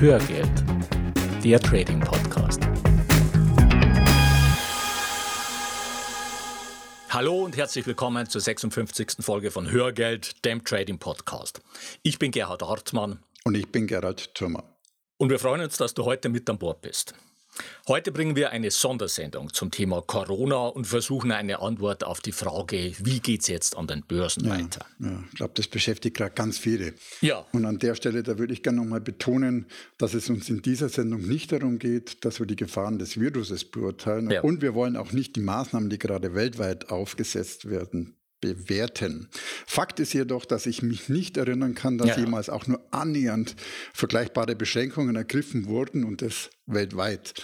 Hörgeld, 0.00 0.64
der 1.42 1.58
Trading 1.58 1.98
Podcast. 1.98 2.60
Hallo 7.10 7.44
und 7.44 7.56
herzlich 7.56 7.84
willkommen 7.84 8.28
zur 8.28 8.40
56. 8.40 9.16
Folge 9.18 9.50
von 9.50 9.68
Hörgeld, 9.72 10.44
dem 10.44 10.62
Trading 10.62 11.00
Podcast. 11.00 11.60
Ich 12.04 12.20
bin 12.20 12.30
Gerhard 12.30 12.62
Hartmann. 12.62 13.18
Und 13.42 13.56
ich 13.56 13.72
bin 13.72 13.88
Gerald 13.88 14.36
Thürmer. 14.36 14.62
Und 15.16 15.30
wir 15.30 15.40
freuen 15.40 15.62
uns, 15.62 15.78
dass 15.78 15.94
du 15.94 16.04
heute 16.04 16.28
mit 16.28 16.48
an 16.48 16.58
Bord 16.58 16.80
bist. 16.80 17.14
Heute 17.86 18.12
bringen 18.12 18.36
wir 18.36 18.50
eine 18.50 18.70
Sondersendung 18.70 19.52
zum 19.52 19.70
Thema 19.70 20.02
Corona 20.02 20.66
und 20.66 20.86
versuchen 20.86 21.32
eine 21.32 21.60
Antwort 21.60 22.04
auf 22.04 22.20
die 22.20 22.32
Frage, 22.32 22.92
wie 22.98 23.20
geht 23.20 23.42
es 23.42 23.48
jetzt 23.48 23.76
an 23.76 23.86
den 23.86 24.02
Börsen 24.02 24.44
ja, 24.44 24.50
weiter? 24.50 24.84
Ja, 24.98 25.24
ich 25.30 25.36
glaube, 25.36 25.52
das 25.54 25.68
beschäftigt 25.68 26.16
gerade 26.16 26.34
ganz 26.34 26.58
viele. 26.58 26.94
Ja. 27.20 27.46
Und 27.52 27.64
an 27.64 27.78
der 27.78 27.94
Stelle, 27.94 28.22
da 28.22 28.38
würde 28.38 28.52
ich 28.52 28.62
gerne 28.62 28.78
nochmal 28.78 29.00
betonen, 29.00 29.66
dass 29.96 30.14
es 30.14 30.28
uns 30.28 30.50
in 30.50 30.60
dieser 30.62 30.88
Sendung 30.88 31.22
nicht 31.22 31.50
darum 31.52 31.78
geht, 31.78 32.24
dass 32.24 32.40
wir 32.40 32.46
die 32.46 32.56
Gefahren 32.56 32.98
des 32.98 33.18
Viruses 33.18 33.64
beurteilen. 33.64 34.30
Ja. 34.30 34.42
Und 34.42 34.60
wir 34.60 34.74
wollen 34.74 34.96
auch 34.96 35.12
nicht 35.12 35.36
die 35.36 35.40
Maßnahmen, 35.40 35.88
die 35.88 35.98
gerade 35.98 36.34
weltweit 36.34 36.90
aufgesetzt 36.90 37.70
werden, 37.70 38.17
bewerten. 38.40 39.28
Fakt 39.66 40.00
ist 40.00 40.12
jedoch, 40.12 40.44
dass 40.44 40.66
ich 40.66 40.82
mich 40.82 41.08
nicht 41.08 41.36
erinnern 41.36 41.74
kann, 41.74 41.98
dass 41.98 42.10
Ja. 42.10 42.18
jemals 42.20 42.48
auch 42.48 42.66
nur 42.66 42.80
annähernd 42.92 43.56
vergleichbare 43.92 44.54
Beschränkungen 44.56 45.16
ergriffen 45.16 45.66
wurden 45.66 46.04
und 46.04 46.22
das 46.22 46.50
weltweit. 46.66 47.34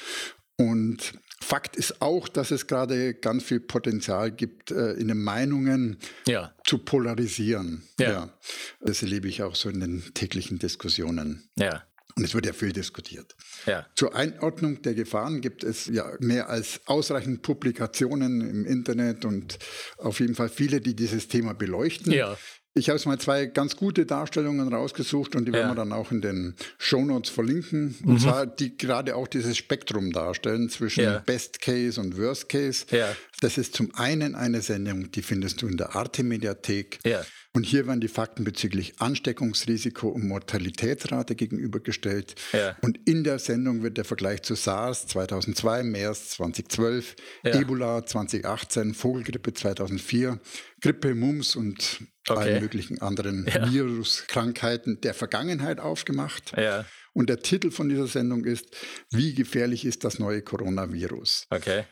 Und 0.56 1.14
Fakt 1.40 1.76
ist 1.76 2.00
auch, 2.00 2.26
dass 2.28 2.50
es 2.52 2.66
gerade 2.66 3.12
ganz 3.12 3.42
viel 3.42 3.60
Potenzial 3.60 4.30
gibt, 4.30 4.70
äh, 4.70 4.92
in 4.92 5.08
den 5.08 5.22
Meinungen 5.22 5.98
Ja, 6.26 6.54
zu 6.64 6.78
polarisieren. 6.78 7.82
Ja. 8.00 8.32
Das 8.80 9.02
erlebe 9.02 9.28
ich 9.28 9.42
auch 9.42 9.54
so 9.54 9.68
in 9.68 9.80
den 9.80 10.02
täglichen 10.14 10.58
Diskussionen. 10.58 11.50
ja, 11.56 11.82
Und 12.16 12.22
es 12.24 12.32
wird 12.34 12.46
ja 12.46 12.52
viel 12.52 12.72
diskutiert. 12.72 13.34
ja. 13.66 13.86
Zur 13.96 14.14
Einordnung 14.14 14.82
der 14.82 14.94
Gefahren 14.94 15.40
gibt 15.40 15.64
es 15.64 15.86
ja 15.86 16.12
mehr 16.20 16.48
als 16.48 16.80
ausreichend 16.86 17.42
Publikationen 17.42 18.40
im 18.48 18.64
Internet 18.66 19.24
und 19.24 19.58
auf 19.98 20.20
jeden 20.20 20.34
Fall 20.36 20.48
viele, 20.48 20.80
die 20.80 20.94
dieses 20.94 21.26
Thema 21.28 21.54
beleuchten. 21.54 22.12
Ja. 22.12 22.36
Ich 22.76 22.88
habe 22.88 22.96
jetzt 22.98 23.06
mal 23.06 23.18
zwei 23.20 23.46
ganz 23.46 23.76
gute 23.76 24.04
Darstellungen 24.04 24.72
rausgesucht 24.72 25.36
und 25.36 25.44
die 25.46 25.52
werden 25.52 25.66
Ja. 25.68 25.70
wir 25.70 25.76
dann 25.76 25.92
auch 25.92 26.10
in 26.10 26.20
den 26.20 26.56
Shownotes 26.78 27.30
verlinken. 27.30 27.94
Und 28.04 28.20
zwar 28.20 28.46
die 28.46 28.76
gerade 28.76 29.14
auch 29.14 29.28
dieses 29.28 29.56
Spektrum 29.56 30.10
darstellen 30.12 30.68
zwischen 30.68 31.04
Ja. 31.04 31.18
Best 31.20 31.60
Case 31.60 32.00
und 32.00 32.18
Worst 32.18 32.48
Case. 32.48 32.84
Ja. 32.90 33.14
Das 33.44 33.58
ist 33.58 33.74
zum 33.74 33.94
einen 33.94 34.34
eine 34.34 34.62
Sendung, 34.62 35.10
die 35.10 35.20
findest 35.20 35.60
du 35.60 35.66
in 35.68 35.76
der 35.76 35.94
Arte-Mediathek. 35.94 36.98
Ja. 37.04 37.22
Und 37.52 37.64
hier 37.64 37.86
werden 37.86 38.00
die 38.00 38.08
Fakten 38.08 38.42
bezüglich 38.42 38.94
Ansteckungsrisiko 39.00 40.08
und 40.08 40.26
Mortalitätsrate 40.26 41.34
gegenübergestellt. 41.34 42.36
Ja. 42.54 42.74
Und 42.80 42.98
in 43.06 43.22
der 43.22 43.38
Sendung 43.38 43.82
wird 43.82 43.98
der 43.98 44.06
Vergleich 44.06 44.40
zu 44.42 44.54
SARS 44.54 45.06
2002, 45.08 45.82
MERS 45.82 46.30
2012, 46.30 47.16
Ja. 47.44 47.60
Ebola 47.60 48.06
2018, 48.06 48.94
Vogelgrippe 48.94 49.52
2004, 49.52 50.40
Grippe, 50.80 51.14
Mumps 51.14 51.54
und 51.54 52.00
Okay. 52.26 52.38
allen 52.40 52.62
möglichen 52.62 53.02
anderen 53.02 53.46
Ja. 53.46 53.70
Viruskrankheiten 53.70 55.02
der 55.02 55.12
Vergangenheit 55.12 55.80
aufgemacht. 55.80 56.54
Ja, 56.56 56.86
Und 57.12 57.28
der 57.28 57.40
Titel 57.40 57.70
von 57.70 57.90
dieser 57.90 58.06
Sendung 58.06 58.46
ist, 58.46 58.74
wie 59.10 59.34
gefährlich 59.34 59.84
ist 59.84 60.02
das 60.04 60.18
neue 60.18 60.40
Coronavirus? 60.40 61.46
okay. 61.50 61.84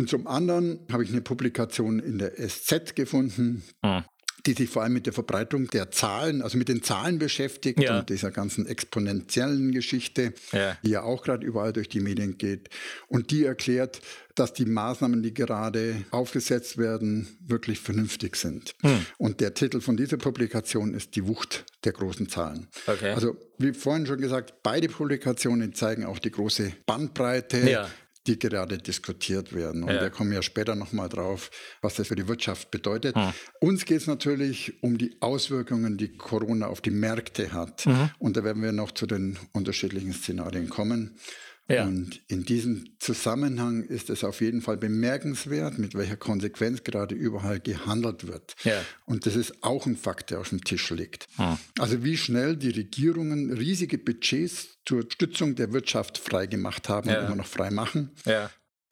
Und 0.00 0.08
zum 0.08 0.26
anderen 0.26 0.80
habe 0.90 1.04
ich 1.04 1.10
eine 1.10 1.20
Publikation 1.20 1.98
in 2.00 2.16
der 2.18 2.32
SZ 2.38 2.96
gefunden, 2.96 3.62
Hm. 3.84 4.02
die 4.46 4.54
sich 4.54 4.70
vor 4.70 4.82
allem 4.82 4.94
mit 4.94 5.04
der 5.04 5.12
Verbreitung 5.12 5.68
der 5.68 5.90
Zahlen, 5.90 6.40
also 6.40 6.56
mit 6.56 6.70
den 6.70 6.82
Zahlen 6.82 7.18
beschäftigt 7.18 7.78
Ja. 7.82 7.98
und 7.98 8.08
dieser 8.08 8.30
ganzen 8.30 8.64
exponentiellen 8.66 9.72
Geschichte, 9.72 10.32
Ja. 10.52 10.78
die 10.82 10.88
ja 10.92 11.02
auch 11.02 11.22
gerade 11.22 11.44
überall 11.46 11.74
durch 11.74 11.90
die 11.90 12.00
Medien 12.00 12.38
geht. 12.38 12.70
Und 13.08 13.30
die 13.30 13.44
erklärt, 13.44 14.00
dass 14.36 14.54
die 14.54 14.64
Maßnahmen, 14.64 15.22
die 15.22 15.34
gerade 15.34 15.96
aufgesetzt 16.12 16.78
werden, 16.78 17.36
wirklich 17.46 17.78
vernünftig 17.80 18.36
sind. 18.36 18.74
Hm. 18.80 19.04
Und 19.18 19.40
der 19.40 19.52
Titel 19.52 19.82
von 19.82 19.98
dieser 19.98 20.16
Publikation 20.16 20.94
ist 20.94 21.14
Die 21.14 21.26
Wucht 21.26 21.66
der 21.84 21.92
großen 21.92 22.26
Zahlen. 22.30 22.68
Okay. 22.86 23.10
Also, 23.10 23.36
wie 23.58 23.74
vorhin 23.74 24.06
schon 24.06 24.22
gesagt, 24.22 24.54
beide 24.62 24.88
Publikationen 24.88 25.74
zeigen 25.74 26.04
auch 26.06 26.18
die 26.18 26.30
große 26.30 26.72
Bandbreite 26.86 27.68
Ja. 27.68 27.90
Die 28.26 28.38
gerade 28.38 28.78
diskutiert 28.78 29.54
werden. 29.54 29.82
Und 29.82 29.90
Ja. 29.90 30.02
wir 30.02 30.10
kommen 30.10 30.32
ja 30.32 30.42
später 30.42 30.74
nochmal 30.74 31.08
drauf, 31.08 31.50
was 31.80 31.94
das 31.94 32.08
für 32.08 32.16
die 32.16 32.28
Wirtschaft 32.28 32.70
bedeutet. 32.70 33.16
Hm. 33.16 33.32
Uns 33.60 33.84
geht 33.84 34.00
es 34.02 34.06
natürlich 34.06 34.82
um 34.82 34.98
die 34.98 35.16
Auswirkungen, 35.20 35.96
die 35.96 36.16
Corona 36.16 36.66
auf 36.66 36.80
die 36.80 36.90
Märkte 36.90 37.52
hat. 37.52 37.86
Mhm. 37.86 38.10
Und 38.18 38.36
da 38.36 38.44
werden 38.44 38.62
wir 38.62 38.72
noch 38.72 38.92
zu 38.92 39.06
den 39.06 39.38
unterschiedlichen 39.52 40.12
Szenarien 40.12 40.68
kommen. 40.68 41.16
Ja. 41.70 41.84
Und 41.86 42.20
in 42.28 42.44
diesem 42.44 42.90
Zusammenhang 42.98 43.84
ist 43.84 44.10
es 44.10 44.24
auf 44.24 44.40
jeden 44.40 44.60
Fall 44.60 44.76
bemerkenswert, 44.76 45.78
mit 45.78 45.94
welcher 45.94 46.16
Konsequenz 46.16 46.82
gerade 46.84 47.14
überall 47.14 47.60
gehandelt 47.60 48.26
wird. 48.26 48.54
Ja. 48.64 48.80
Und 49.06 49.26
das 49.26 49.36
ist 49.36 49.62
auch 49.62 49.86
ein 49.86 49.96
Fakt, 49.96 50.30
der 50.30 50.40
auf 50.40 50.48
dem 50.48 50.64
Tisch 50.64 50.90
liegt. 50.90 51.26
Hm. 51.36 51.56
Also 51.78 52.02
wie 52.04 52.16
schnell 52.16 52.56
die 52.56 52.70
Regierungen 52.70 53.52
riesige 53.52 53.98
Budgets 53.98 54.78
zur 54.84 55.02
Stützung 55.10 55.54
der 55.54 55.72
Wirtschaft 55.72 56.18
freigemacht 56.18 56.88
haben 56.88 57.08
Ja. 57.08 57.20
und 57.20 57.26
immer 57.26 57.36
noch 57.36 57.46
frei 57.46 57.70
machen. 57.70 58.10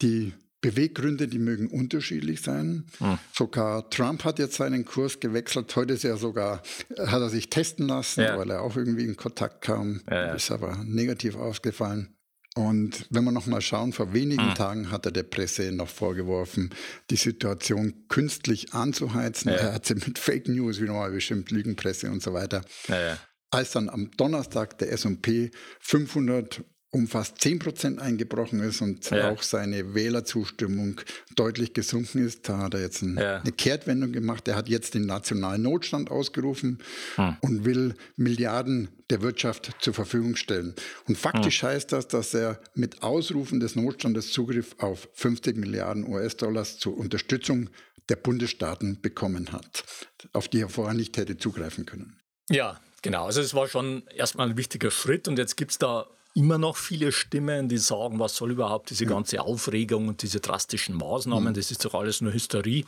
Die 0.02 0.32
Beweggründe, 0.60 1.28
die 1.28 1.38
mögen 1.38 1.68
unterschiedlich 1.68 2.42
sein. 2.42 2.86
Hm. 2.98 3.18
Sogar 3.32 3.88
Trump 3.90 4.24
hat 4.24 4.38
jetzt 4.40 4.56
seinen 4.56 4.84
Kurs 4.84 5.20
gewechselt. 5.20 5.74
Heute 5.76 5.94
ist 5.94 6.04
er 6.04 6.16
sogar, 6.16 6.62
hat 6.98 7.20
er 7.20 7.28
sich 7.30 7.48
testen 7.48 7.86
lassen, 7.86 8.22
Ja. 8.22 8.36
weil 8.36 8.50
er 8.50 8.62
auch 8.62 8.76
irgendwie 8.76 9.04
in 9.04 9.16
Kontakt 9.16 9.62
kam. 9.62 10.00
Ja, 10.10 10.26
ja. 10.26 10.34
Ist 10.34 10.50
aber 10.50 10.82
negativ 10.84 11.36
ausgefallen. 11.36 12.14
Und 12.58 13.06
wenn 13.10 13.22
wir 13.22 13.30
noch 13.30 13.46
mal 13.46 13.60
schauen, 13.60 13.92
vor 13.92 14.12
wenigen 14.12 14.48
Hm. 14.48 14.54
Tagen 14.56 14.90
hat 14.90 15.06
er 15.06 15.12
der 15.12 15.22
Presse 15.22 15.70
noch 15.70 15.88
vorgeworfen, 15.88 16.70
die 17.08 17.14
Situation 17.14 18.08
künstlich 18.08 18.74
anzuheizen. 18.74 19.52
Ja. 19.52 19.58
Er 19.58 19.74
hat 19.74 19.86
sie 19.86 19.94
mit 19.94 20.18
Fake 20.18 20.48
News 20.48 20.80
wieder 20.80 20.92
mal 20.92 21.12
bestimmt, 21.12 21.52
Lügenpresse 21.52 22.10
und 22.10 22.20
so 22.20 22.32
weiter. 22.32 22.62
Ja, 22.88 23.00
ja. 23.00 23.18
Als 23.50 23.70
dann 23.70 23.88
am 23.88 24.10
Donnerstag 24.16 24.76
der 24.78 24.90
S&P 24.90 25.52
500 25.78 26.64
um 26.90 27.06
fast 27.06 27.40
10 27.42 27.58
Prozent 27.58 28.00
eingebrochen 28.00 28.60
ist 28.60 28.80
und 28.80 29.10
Ja. 29.10 29.30
auch 29.30 29.42
seine 29.42 29.94
Wählerzustimmung 29.94 31.00
deutlich 31.36 31.74
gesunken 31.74 32.24
ist, 32.24 32.48
da 32.48 32.58
hat 32.58 32.74
er 32.74 32.80
jetzt 32.80 33.02
ein, 33.02 33.18
Ja. 33.18 33.40
eine 33.40 33.52
Kehrtwendung 33.52 34.12
gemacht. 34.12 34.48
Er 34.48 34.56
hat 34.56 34.68
jetzt 34.70 34.94
den 34.94 35.04
nationalen 35.06 35.62
Notstand 35.62 36.10
ausgerufen 36.10 36.78
Hm. 37.16 37.36
und 37.42 37.64
will 37.66 37.94
Milliarden 38.16 38.88
der 39.10 39.20
Wirtschaft 39.22 39.72
zur 39.80 39.92
Verfügung 39.92 40.36
stellen. 40.36 40.74
Und 41.06 41.18
faktisch 41.18 41.62
Hm. 41.62 41.68
heißt 41.68 41.92
das, 41.92 42.08
dass 42.08 42.32
er 42.32 42.58
mit 42.74 43.02
Ausrufen 43.02 43.60
des 43.60 43.76
Notstandes 43.76 44.32
Zugriff 44.32 44.74
auf 44.78 45.08
50 45.12 45.56
Milliarden 45.58 46.06
US-Dollars 46.08 46.78
zur 46.78 46.96
Unterstützung 46.96 47.68
der 48.08 48.16
Bundesstaaten 48.16 48.98
bekommen 49.02 49.52
hat, 49.52 49.84
auf 50.32 50.48
die 50.48 50.60
er 50.60 50.70
vorher 50.70 50.94
nicht 50.94 51.18
hätte 51.18 51.36
zugreifen 51.36 51.84
können. 51.84 52.16
Ja, 52.48 52.80
genau. 53.02 53.26
Also 53.26 53.42
es 53.42 53.52
war 53.52 53.68
schon 53.68 54.04
erstmal 54.08 54.48
ein 54.48 54.56
wichtiger 54.56 54.90
Schritt 54.90 55.28
und 55.28 55.38
jetzt 55.38 55.58
gibt 55.58 55.72
es 55.72 55.78
da 55.78 56.06
immer 56.38 56.56
noch 56.56 56.76
viele 56.76 57.10
Stimmen, 57.10 57.68
die 57.68 57.78
sagen, 57.78 58.20
was 58.20 58.36
soll 58.36 58.52
überhaupt 58.52 58.90
diese 58.90 59.06
ganze 59.06 59.42
Aufregung 59.42 60.06
und 60.06 60.22
diese 60.22 60.38
drastischen 60.38 60.94
Maßnahmen, 60.94 61.52
das 61.52 61.72
ist 61.72 61.84
doch 61.84 61.94
alles 61.94 62.20
nur 62.20 62.32
Hysterie. 62.32 62.84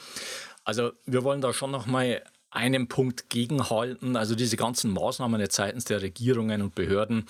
Also 0.65 0.93
wir 1.05 1.25
wollen 1.25 1.41
da 1.41 1.53
schon 1.53 1.73
noch 1.73 1.87
mal 1.87 2.23
einen 2.53 2.87
Punkt 2.87 3.29
gegenhalten. 3.29 4.15
Also 4.17 4.37
diese 4.37 4.57
ganzen 4.57 4.93
Maßnahmen 4.93 5.41
jetzt 5.41 5.57
seitens 5.57 5.85
der 5.85 6.01
Regierungen 6.01 6.63
und 6.63 6.77
Behörden, 6.77 7.27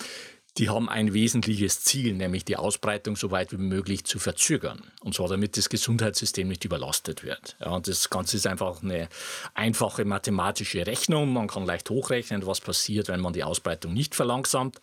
die 0.59 0.69
haben 0.69 0.91
ein 0.91 1.15
wesentliches 1.15 1.85
Ziel, 1.85 2.13
nämlich 2.13 2.45
die 2.45 2.57
Ausbreitung 2.57 3.17
so 3.17 3.31
weit 3.31 3.53
wie 3.53 3.57
möglich 3.57 4.05
zu 4.05 4.19
verzögern. 4.19 4.83
Und 5.01 5.15
zwar 5.15 5.29
damit 5.29 5.57
das 5.57 5.71
Gesundheitssystem 5.71 6.49
nicht 6.49 6.67
überlastet 6.67 7.23
wird. 7.23 7.57
Ja, 7.61 7.71
und 7.71 7.89
das 7.89 8.11
Ganze 8.11 8.37
ist 8.37 8.47
einfach 8.47 8.83
eine 8.83 9.09
einfache 9.55 10.05
mathematische 10.05 10.87
Rechnung. 10.87 11.33
Man 11.33 11.49
kann 11.49 11.65
leicht 11.65 11.89
hochrechnen, 11.89 12.45
was 12.47 12.61
passiert, 12.61 13.09
wenn 13.09 13.21
man 13.21 13.33
die 13.33 13.45
Ausbreitung 13.45 13.95
nicht 13.95 14.15
verlangsamt. 14.15 14.83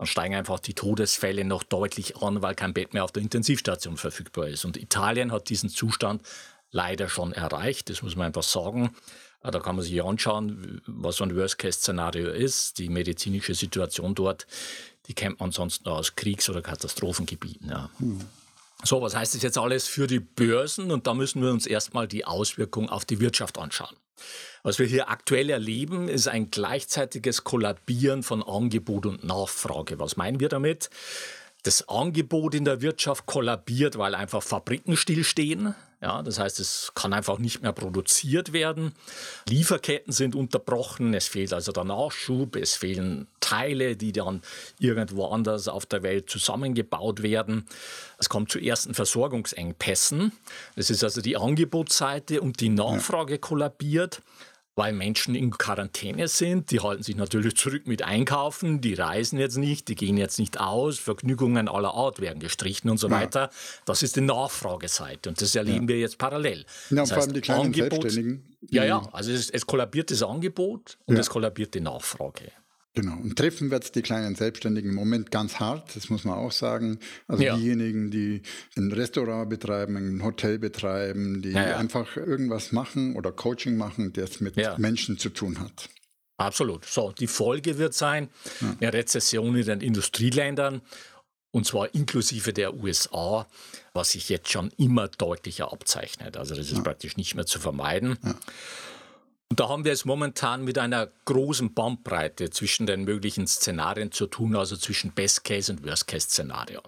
Dann 0.00 0.06
steigen 0.06 0.34
einfach 0.34 0.60
die 0.60 0.72
Todesfälle 0.72 1.44
noch 1.44 1.62
deutlich 1.62 2.16
an, 2.16 2.40
weil 2.40 2.54
kein 2.54 2.72
Bett 2.72 2.94
mehr 2.94 3.04
auf 3.04 3.12
der 3.12 3.22
Intensivstation 3.22 3.98
verfügbar 3.98 4.48
ist. 4.48 4.64
Und 4.64 4.78
Italien 4.78 5.30
hat 5.30 5.50
diesen 5.50 5.68
Zustand 5.68 6.22
leider 6.70 7.10
schon 7.10 7.34
erreicht, 7.34 7.90
das 7.90 8.00
muss 8.00 8.16
man 8.16 8.28
einfach 8.28 8.42
sagen. 8.42 8.96
Da 9.42 9.60
kann 9.60 9.76
man 9.76 9.84
sich 9.84 10.02
anschauen, 10.02 10.80
was 10.86 11.16
so 11.16 11.24
ein 11.24 11.36
Worst-Case-Szenario 11.36 12.30
ist. 12.30 12.78
Die 12.78 12.88
medizinische 12.88 13.54
Situation 13.54 14.14
dort, 14.14 14.46
die 15.04 15.12
kennt 15.12 15.38
man 15.38 15.52
sonst 15.52 15.84
nur 15.84 15.96
aus 15.96 16.16
Kriegs- 16.16 16.48
oder 16.48 16.62
Katastrophengebieten. 16.62 17.68
Ja. 17.68 17.90
So, 18.82 19.02
was 19.02 19.14
heißt 19.14 19.34
das 19.34 19.42
jetzt 19.42 19.58
alles 19.58 19.86
für 19.86 20.06
die 20.06 20.20
Börsen? 20.20 20.92
Und 20.92 21.06
da 21.06 21.12
müssen 21.12 21.42
wir 21.42 21.50
uns 21.50 21.66
erstmal 21.66 22.08
die 22.08 22.24
Auswirkungen 22.24 22.88
auf 22.88 23.04
die 23.04 23.20
Wirtschaft 23.20 23.58
anschauen. 23.58 23.94
Was 24.62 24.78
wir 24.78 24.86
hier 24.86 25.08
aktuell 25.08 25.50
erleben, 25.50 26.08
ist 26.08 26.28
ein 26.28 26.50
gleichzeitiges 26.50 27.44
Kollabieren 27.44 28.22
von 28.22 28.42
Angebot 28.42 29.06
und 29.06 29.24
Nachfrage. 29.24 29.98
Was 29.98 30.16
meinen 30.16 30.40
wir 30.40 30.48
damit? 30.48 30.90
Das 31.62 31.88
Angebot 31.88 32.54
in 32.54 32.64
der 32.64 32.80
Wirtschaft 32.80 33.26
kollabiert, 33.26 33.98
weil 33.98 34.14
einfach 34.14 34.42
Fabriken 34.42 34.96
stillstehen. 34.96 35.74
Ja, 36.02 36.22
das 36.22 36.38
heißt, 36.38 36.60
es 36.60 36.92
kann 36.94 37.12
einfach 37.12 37.38
nicht 37.38 37.60
mehr 37.60 37.74
produziert 37.74 38.54
werden. 38.54 38.94
Lieferketten 39.46 40.14
sind 40.14 40.34
unterbrochen, 40.34 41.12
es 41.12 41.28
fehlt 41.28 41.52
also 41.52 41.72
der 41.72 41.84
Nachschub, 41.84 42.56
es 42.56 42.74
fehlen 42.74 43.26
Teile, 43.40 43.96
die 43.96 44.12
dann 44.12 44.40
irgendwo 44.78 45.26
anders 45.26 45.68
auf 45.68 45.84
der 45.84 46.02
Welt 46.02 46.30
zusammengebaut 46.30 47.22
werden. 47.22 47.66
Es 48.16 48.30
kommt 48.30 48.50
zu 48.50 48.58
ersten 48.58 48.94
Versorgungsengpässen. 48.94 50.32
Das 50.74 50.88
ist 50.88 51.04
also 51.04 51.20
die 51.20 51.36
Angebotsseite 51.36 52.40
und 52.40 52.60
die 52.60 52.70
Nachfrage 52.70 53.38
kollabiert 53.38 54.22
weil 54.80 54.94
Menschen 54.94 55.34
in 55.34 55.50
Quarantäne 55.50 56.26
sind. 56.26 56.70
Die 56.70 56.80
halten 56.80 57.02
sich 57.02 57.14
natürlich 57.14 57.54
zurück 57.54 57.86
mit 57.86 58.00
Einkaufen, 58.00 58.80
die 58.80 58.94
reisen 58.94 59.38
jetzt 59.38 59.58
nicht, 59.58 59.88
die 59.88 59.94
gehen 59.94 60.16
jetzt 60.16 60.38
nicht 60.38 60.58
aus, 60.58 60.98
Vergnügungen 60.98 61.68
aller 61.68 61.92
Art 61.92 62.18
werden 62.22 62.40
gestrichen 62.40 62.88
und 62.88 62.96
so 62.96 63.08
ja. 63.08 63.20
weiter. 63.20 63.50
Das 63.84 64.02
ist 64.02 64.16
die 64.16 64.22
Nachfrageseite 64.22 65.28
und 65.28 65.42
das 65.42 65.54
erleben 65.54 65.82
ja. 65.82 65.88
wir 65.88 65.98
jetzt 65.98 66.16
parallel. 66.16 66.64
Ja, 66.88 66.96
das 66.96 67.10
vor 67.10 67.18
heißt, 67.18 67.26
allem 67.26 67.34
die 67.34 67.40
kleinen 67.42 67.66
Angebot, 67.66 67.90
Selbstständigen. 67.90 68.56
Ja, 68.70 68.84
ja, 68.84 69.02
also 69.12 69.32
es, 69.32 69.50
es 69.50 69.66
kollabiert 69.66 70.10
das 70.10 70.22
Angebot 70.22 70.96
und 71.04 71.18
es 71.18 71.28
kollabiert 71.28 71.74
die 71.74 71.80
Nachfrage. 71.80 72.50
Genau. 72.94 73.16
Und 73.16 73.36
treffen 73.36 73.70
wird 73.70 73.84
es 73.84 73.92
die 73.92 74.02
kleinen 74.02 74.34
Selbstständigen 74.34 74.90
im 74.90 74.96
Moment 74.96 75.30
ganz 75.30 75.60
hart, 75.60 75.94
das 75.94 76.10
muss 76.10 76.24
man 76.24 76.34
auch 76.34 76.50
sagen. 76.50 76.98
Also 77.28 77.44
ja. 77.44 77.56
diejenigen, 77.56 78.10
die 78.10 78.42
ein 78.76 78.90
Restaurant 78.90 79.48
betreiben, 79.48 79.96
ein 79.96 80.24
Hotel 80.24 80.58
betreiben, 80.58 81.40
die 81.40 81.50
ja, 81.50 81.68
ja. 81.68 81.76
einfach 81.76 82.16
irgendwas 82.16 82.72
machen 82.72 83.14
oder 83.14 83.30
Coaching 83.30 83.76
machen, 83.76 84.12
das 84.12 84.40
mit 84.40 84.56
Menschen 84.78 85.18
zu 85.18 85.30
tun 85.30 85.60
hat. 85.60 85.88
Absolut. 86.36 86.84
So, 86.84 87.12
die 87.12 87.26
Folge 87.26 87.78
wird 87.78 87.94
sein, 87.94 88.28
eine 88.80 88.92
Rezession 88.92 89.54
in 89.54 89.66
den 89.66 89.80
Industrieländern 89.80 90.80
und 91.52 91.66
zwar 91.66 91.94
inklusive 91.94 92.52
der 92.52 92.74
USA, 92.74 93.46
was 93.92 94.12
sich 94.12 94.28
jetzt 94.28 94.50
schon 94.50 94.70
immer 94.78 95.08
deutlicher 95.08 95.72
abzeichnet. 95.72 96.36
Also 96.36 96.54
das 96.54 96.70
ist 96.70 96.82
praktisch 96.82 97.16
nicht 97.16 97.34
mehr 97.34 97.46
zu 97.46 97.58
vermeiden. 97.58 98.18
Und 99.50 99.58
da 99.58 99.68
haben 99.68 99.84
wir 99.84 99.92
es 99.92 100.04
momentan 100.04 100.62
mit 100.62 100.78
einer 100.78 101.08
großen 101.24 101.74
Bandbreite 101.74 102.50
zwischen 102.50 102.86
den 102.86 103.04
möglichen 103.04 103.48
Szenarien 103.48 104.12
zu 104.12 104.28
tun, 104.28 104.54
also 104.54 104.76
zwischen 104.76 105.10
Best 105.10 105.44
Case 105.44 105.72
und 105.72 105.84
Worst 105.84 106.06
Case 106.06 106.28
Szenario. 106.28 106.80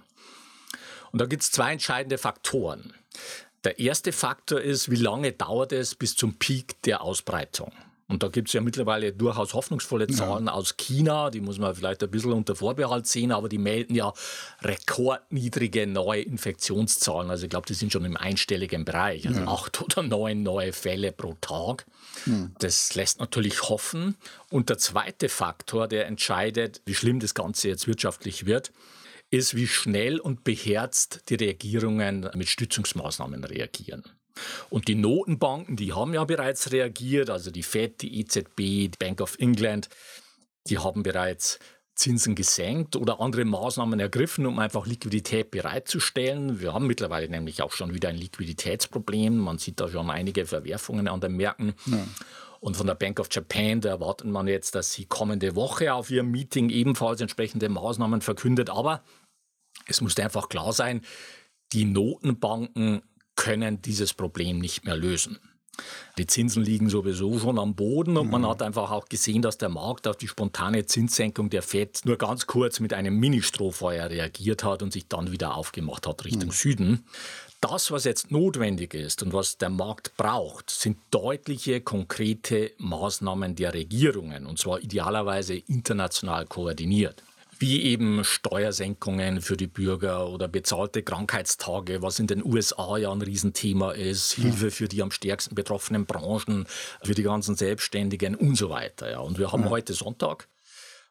Und 1.11 1.21
da 1.21 1.27
gibt 1.27 1.43
es 1.43 1.51
zwei 1.51 1.73
entscheidende 1.73 2.19
Faktoren. 2.19 2.95
Der 3.65 3.81
erste 3.81 4.13
Faktor 4.13 4.61
ist, 4.61 4.91
wie 4.93 4.97
lange 4.97 5.33
dauert 5.33 5.73
es 5.73 5.97
bis 5.97 6.17
zum 6.17 6.39
Peak 6.39 6.81
der 6.83 7.03
Ausbreitung? 7.03 7.73
Und 8.13 8.23
da 8.23 8.29
gibt 8.29 8.49
es 8.49 8.53
ja 8.53 8.61
mittlerweile 8.61 9.11
durchaus 9.11 9.55
hoffnungsvolle 9.55 10.07
Zahlen 10.07 10.47
ja. 10.47 10.53
aus 10.53 10.77
China, 10.77 11.31
die 11.31 11.41
muss 11.41 11.59
man 11.59 11.75
vielleicht 11.75 12.03
ein 12.03 12.11
bisschen 12.11 12.33
unter 12.33 12.55
Vorbehalt 12.55 13.07
sehen, 13.07 13.33
aber 13.33 13.49
die 13.49 13.57
melden 13.57 13.95
ja 13.95 14.13
rekordniedrige 14.61 15.87
neue 15.87 16.21
Infektionszahlen. 16.21 17.31
Also 17.31 17.45
ich 17.45 17.51
glaube, 17.51 17.67
die 17.67 17.73
sind 17.73 17.91
schon 17.91 18.05
im 18.05 18.19
einstelligen 18.19 18.85
Bereich, 18.85 19.27
also 19.27 19.41
ja. 19.41 19.47
acht 19.49 19.81
oder 19.81 20.03
neun 20.03 20.43
neue 20.43 20.75
Fälle 20.75 21.11
pro 21.11 21.35
Tag. 21.41 21.87
Hm. 22.25 22.55
Das 22.59 22.95
lässt 22.95 23.19
natürlich 23.19 23.63
hoffen. 23.71 24.17
Und 24.51 24.69
der 24.69 24.77
zweite 24.77 25.31
Faktor, 25.31 25.89
der 25.89 26.07
entscheidet, 26.07 26.83
wie 26.85 26.95
schlimm 26.95 27.19
das 27.19 27.33
Ganze 27.33 27.69
jetzt 27.69 27.87
wirtschaftlich 27.87 28.45
wird, 28.45 28.73
ist, 29.31 29.57
wie 29.57 29.67
schnell 29.67 30.21
und 30.21 30.45
beherzt 30.45 31.23
die 31.31 31.37
Regierungen 31.37 32.29
mit 32.35 32.49
Stützungsmaßnahmen 32.49 33.43
reagieren. 33.45 34.05
Und 34.71 34.89
die 34.89 34.95
Notenbanken, 34.95 35.77
die 35.77 35.93
haben 35.93 36.15
ja 36.15 36.25
bereits 36.25 36.73
reagiert, 36.73 37.31
also 37.31 37.51
die 37.51 37.63
Fed, 37.63 38.03
die 38.03 38.21
EZB, 38.21 38.57
die 38.57 38.91
Bank 38.99 39.21
of 39.21 39.39
England, 39.39 39.89
die 40.67 40.79
haben 40.79 41.03
bereits 41.03 41.59
Zinsen 41.95 42.35
gesenkt 42.35 42.97
oder 42.97 43.21
andere 43.21 43.45
Maßnahmen 43.45 44.01
ergriffen, 44.01 44.47
um 44.47 44.59
einfach 44.59 44.87
Liquidität 44.87 45.51
bereitzustellen. 45.51 46.61
Wir 46.61 46.73
haben 46.73 46.87
mittlerweile 46.87 47.29
nämlich 47.29 47.63
auch 47.63 47.73
schon 47.73 47.93
wieder 47.95 48.09
ein 48.09 48.17
Liquiditätsproblem. 48.17 49.37
Man 49.37 49.59
sieht 49.59 49.79
da 49.79 49.89
schon 49.89 50.11
einige 50.11 50.47
Verwerfungen 50.47 51.07
an 51.07 51.21
den 51.21 51.37
Märkten. 51.37 51.75
Ja. 51.87 52.07
Und 52.61 52.77
von 52.77 52.87
der 52.87 52.95
Bank 52.95 53.21
of 53.21 53.29
Japan, 53.31 53.81
da 53.81 53.91
erwartet 53.91 54.29
man 54.29 54.47
jetzt, 54.47 54.75
dass 54.75 54.93
sie 54.93 55.05
kommende 55.05 55.55
Woche 55.55 55.93
auf 55.93 56.11
ihrem 56.11 56.31
Meeting 56.31 56.71
ebenfalls 56.71 57.21
entsprechende 57.21 57.69
Maßnahmen 57.69 58.21
verkündet. 58.21 58.71
Aber 58.71 59.03
es 59.87 60.01
muss 60.01 60.17
einfach 60.19 60.49
klar 60.49 60.73
sein, 60.73 61.03
die 61.73 61.85
Notenbanken 61.85 63.03
können 63.37 63.83
dieses 63.83 64.15
Problem 64.15 64.59
nicht 64.59 64.85
mehr 64.85 64.97
lösen. 64.97 65.39
Die 66.19 66.27
Zinsen 66.27 66.63
liegen 66.63 66.91
sowieso 66.91 67.39
schon 67.39 67.59
am 67.59 67.75
Boden 67.75 68.19
und 68.19 68.31
man 68.31 68.43
mhm. 68.43 68.49
hat 68.49 68.63
einfach 68.63 68.91
auch 68.91 69.07
gesehen, 69.07 69.41
dass 69.41 69.57
der 69.57 69.71
Markt 69.71 70.07
auf 70.07 70.17
die 70.19 70.29
spontane 70.29 70.85
Zinssenkung 70.85 71.49
der 71.49 71.63
FED 71.63 72.03
nur 72.05 72.19
ganz 72.19 72.47
kurz 72.47 72.79
mit 72.81 72.93
einem 72.93 73.19
Mini-Strohfeuer 73.19 74.11
reagiert 74.11 74.65
hat 74.65 74.83
und 74.83 74.93
sich 74.93 75.09
dann 75.09 75.33
wieder 75.33 75.57
aufgemacht 75.57 76.07
hat 76.07 76.27
Richtung 76.27 76.49
mhm. 76.49 76.53
Süden. 76.53 77.07
Das, 77.63 77.91
was 77.91 78.05
jetzt 78.05 78.31
notwendig 78.31 78.93
ist 78.93 79.23
und 79.23 79.33
was 79.33 79.57
der 79.57 79.71
Markt 79.71 80.15
braucht, 80.17 80.69
sind 80.69 80.99
deutliche, 81.11 81.81
konkrete 81.81 82.73
Maßnahmen 82.77 83.55
der 83.55 83.73
Regierungen 83.73 84.47
und 84.47 84.59
zwar 84.59 84.81
idealerweise 84.81 85.55
international 85.55 86.45
koordiniert 86.45 87.23
wie 87.63 87.83
eben 87.83 88.25
Steuersenkungen 88.25 89.41
für 89.41 89.57
die 89.57 89.69
Bürger 89.69 90.29
oder 90.29 90.49
bezahlte 90.49 91.05
Krankheitstage, 91.05 92.03
was 92.03 92.19
in 92.19 92.27
den 92.27 92.45
USA 92.45 92.97
ja 92.99 93.13
ein 93.13 93.23
Riesenthema 93.23 93.93
ist, 93.93 94.33
Hilfe 94.33 94.73
für 94.73 94.89
die 94.89 95.01
am 95.01 95.13
stärksten 95.13 95.55
betroffenen 95.55 96.05
Branchen, 96.05 96.67
für 97.05 97.15
die 97.15 97.23
ganzen 97.23 97.55
Selbstständigen 97.55 98.35
und 98.35 98.57
so 98.57 98.69
weiter. 98.69 99.11
Ja. 99.11 99.21
Und 99.21 99.39
wir 99.39 99.53
haben 99.53 99.63
ja. 99.63 99.71
heute 99.71 99.95
Sonntag 99.95 100.49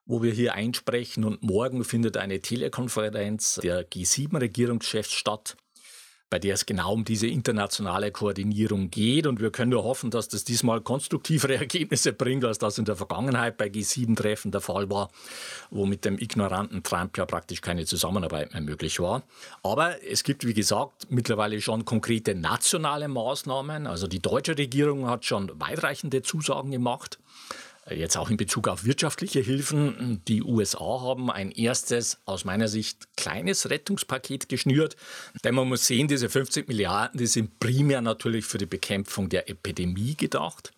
wo 0.06 0.24
wir 0.24 0.34
hier 0.34 0.56
einsprechen 0.56 1.24
und 1.24 1.44
morgen 1.44 1.86
findet 1.86 2.18
eine 2.18 2.42
Telekonferenz 2.42 3.60
der 3.64 3.88
G7-Regierungschefs 3.88 5.14
statt 5.14 5.56
bei 6.32 6.40
der 6.40 6.54
es 6.54 6.66
genau 6.66 6.94
um 6.94 7.04
diese 7.04 7.28
internationale 7.28 8.10
Koordinierung 8.10 8.90
geht. 8.90 9.28
Und 9.28 9.42
wir 9.42 9.52
können 9.52 9.72
nur 9.72 9.84
hoffen, 9.84 10.12
dass 10.12 10.30
das 10.30 10.46
diesmal 10.46 10.80
konstruktivere 10.80 11.56
Ergebnisse 11.58 12.14
bringt, 12.14 12.46
als 12.46 12.58
das 12.58 12.78
in 12.78 12.86
der 12.86 12.96
Vergangenheit 12.96 13.58
bei 13.58 13.68
G7-Treffen 13.68 14.50
der 14.50 14.62
Fall 14.62 14.90
war, 14.90 15.12
wo 15.72 15.86
mit 15.86 16.06
dem 16.06 16.18
ignoranten 16.18 16.84
Trump 16.84 17.18
ja 17.18 17.26
praktisch 17.26 17.60
keine 17.60 17.86
Zusammenarbeit 17.86 18.54
mehr 18.54 18.62
möglich 18.62 19.02
war. 19.02 19.24
Aber 19.62 20.02
es 20.10 20.24
gibt, 20.24 20.48
wie 20.48 20.54
gesagt, 20.54 21.08
mittlerweile 21.10 21.60
schon 21.60 21.84
konkrete 21.84 22.34
nationale 22.34 23.10
Maßnahmen. 23.10 23.86
Also 23.86 24.08
die 24.08 24.22
deutsche 24.22 24.58
Regierung 24.58 25.08
hat 25.08 25.26
schon 25.26 25.52
weitreichende 25.60 26.22
Zusagen 26.22 26.72
gemacht. 26.72 27.20
Jetzt 27.90 28.16
auch 28.16 28.30
in 28.30 28.38
Bezug 28.38 28.68
auf 28.68 28.86
wirtschaftliche 28.86 29.40
Hilfen. 29.40 30.22
Die 30.28 30.44
USA 30.44 31.02
haben 31.02 31.32
ein 31.32 31.52
erstes, 31.52 32.20
aus 32.26 32.46
meiner 32.46 32.68
Sicht, 32.68 33.08
kleines 33.18 33.70
Rettungspaket 33.70 34.50
geschnürt. 34.50 34.96
Denn 35.44 35.56
man 35.56 35.68
muss 35.68 35.88
sehen, 35.88 36.08
diese 36.08 36.30
50 36.30 36.68
Milliarden, 36.68 37.18
die 37.18 37.26
sind 37.26 37.60
primär 37.60 38.02
natürlich 38.02 38.46
für 38.46 38.60
die 38.60 38.68
Bekämpfung 38.68 39.30
der 39.30 39.50
Epidemie 39.50 40.16
gedacht 40.16 40.72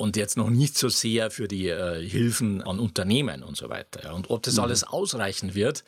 und 0.00 0.16
jetzt 0.16 0.36
noch 0.36 0.48
nicht 0.48 0.78
so 0.78 0.88
sehr 0.88 1.30
für 1.30 1.46
die 1.46 1.68
äh, 1.68 2.06
Hilfen 2.08 2.62
an 2.62 2.78
Unternehmen 2.78 3.42
und 3.42 3.56
so 3.56 3.68
weiter. 3.68 4.14
Und 4.14 4.30
ob 4.30 4.42
das 4.42 4.54
mhm. 4.54 4.60
alles 4.60 4.84
ausreichen 4.84 5.54
wird, 5.54 5.84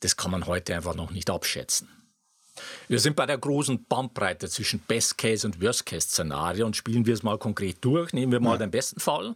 das 0.00 0.16
kann 0.16 0.30
man 0.30 0.46
heute 0.46 0.76
einfach 0.76 0.94
noch 0.94 1.10
nicht 1.10 1.28
abschätzen. 1.28 1.88
Wir 2.86 3.00
sind 3.00 3.16
bei 3.16 3.26
der 3.26 3.38
großen 3.38 3.84
Bandbreite 3.86 4.48
zwischen 4.48 4.80
Best 4.80 5.18
Case 5.18 5.46
und 5.46 5.60
Worst 5.60 5.86
Case 5.86 6.08
Szenario 6.08 6.66
und 6.66 6.76
spielen 6.76 7.06
wir 7.06 7.14
es 7.14 7.22
mal 7.22 7.38
konkret 7.38 7.78
durch. 7.80 8.12
Nehmen 8.12 8.30
wir 8.30 8.40
mal 8.40 8.52
ja. 8.52 8.58
den 8.58 8.70
besten 8.70 9.00
Fall. 9.00 9.34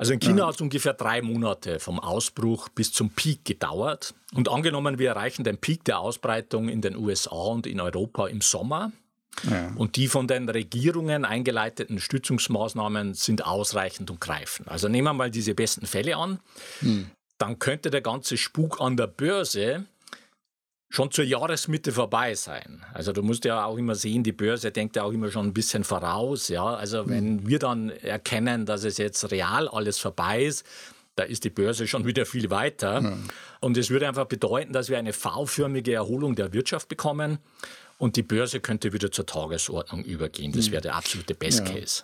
Also 0.00 0.14
in 0.14 0.20
China 0.20 0.38
ja. 0.38 0.46
hat 0.46 0.54
es 0.54 0.60
ungefähr 0.62 0.94
drei 0.94 1.20
Monate 1.20 1.78
vom 1.78 2.00
Ausbruch 2.00 2.70
bis 2.70 2.90
zum 2.90 3.10
Peak 3.10 3.44
gedauert. 3.44 4.14
Und 4.32 4.48
angenommen, 4.48 4.98
wir 4.98 5.10
erreichen 5.10 5.44
den 5.44 5.58
Peak 5.58 5.84
der 5.84 5.98
Ausbreitung 5.98 6.70
in 6.70 6.80
den 6.80 6.96
USA 6.96 7.36
und 7.36 7.66
in 7.66 7.80
Europa 7.80 8.26
im 8.26 8.40
Sommer. 8.40 8.92
Ja. 9.50 9.70
Und 9.76 9.96
die 9.96 10.08
von 10.08 10.26
den 10.26 10.48
Regierungen 10.48 11.26
eingeleiteten 11.26 12.00
Stützungsmaßnahmen 12.00 13.12
sind 13.12 13.44
ausreichend 13.44 14.10
und 14.10 14.22
greifen. 14.22 14.66
Also 14.68 14.88
nehmen 14.88 15.04
wir 15.04 15.12
mal 15.12 15.30
diese 15.30 15.54
besten 15.54 15.84
Fälle 15.84 16.16
an. 16.16 16.40
Hm. 16.78 17.10
Dann 17.36 17.58
könnte 17.58 17.90
der 17.90 18.00
ganze 18.00 18.38
Spuk 18.38 18.80
an 18.80 18.96
der 18.96 19.06
Börse 19.06 19.84
schon 20.90 21.10
zur 21.10 21.24
Jahresmitte 21.24 21.92
vorbei 21.92 22.34
sein. 22.34 22.84
Also 22.92 23.12
du 23.12 23.22
musst 23.22 23.44
ja 23.44 23.64
auch 23.64 23.78
immer 23.78 23.94
sehen, 23.94 24.24
die 24.24 24.32
Börse 24.32 24.72
denkt 24.72 24.96
ja 24.96 25.04
auch 25.04 25.12
immer 25.12 25.30
schon 25.30 25.46
ein 25.46 25.54
bisschen 25.54 25.84
voraus. 25.84 26.48
Ja? 26.48 26.74
Also 26.74 27.08
wenn 27.08 27.36
mhm. 27.36 27.48
wir 27.48 27.58
dann 27.60 27.90
erkennen, 27.90 28.66
dass 28.66 28.84
es 28.84 28.98
jetzt 28.98 29.30
real 29.30 29.68
alles 29.68 29.98
vorbei 29.98 30.42
ist, 30.42 30.66
da 31.14 31.22
ist 31.22 31.44
die 31.44 31.50
Börse 31.50 31.86
schon 31.86 32.06
wieder 32.06 32.26
viel 32.26 32.50
weiter. 32.50 33.00
Mhm. 33.02 33.28
Und 33.60 33.76
es 33.76 33.90
würde 33.90 34.08
einfach 34.08 34.26
bedeuten, 34.26 34.72
dass 34.72 34.88
wir 34.88 34.98
eine 34.98 35.12
V-förmige 35.12 35.94
Erholung 35.94 36.34
der 36.34 36.52
Wirtschaft 36.52 36.88
bekommen 36.88 37.38
und 37.98 38.16
die 38.16 38.22
Börse 38.22 38.58
könnte 38.58 38.92
wieder 38.92 39.12
zur 39.12 39.26
Tagesordnung 39.26 40.02
übergehen. 40.02 40.52
Das 40.52 40.68
mhm. 40.68 40.72
wäre 40.72 40.82
der 40.82 40.96
absolute 40.96 41.34
Best 41.34 41.64
Case. 41.66 42.02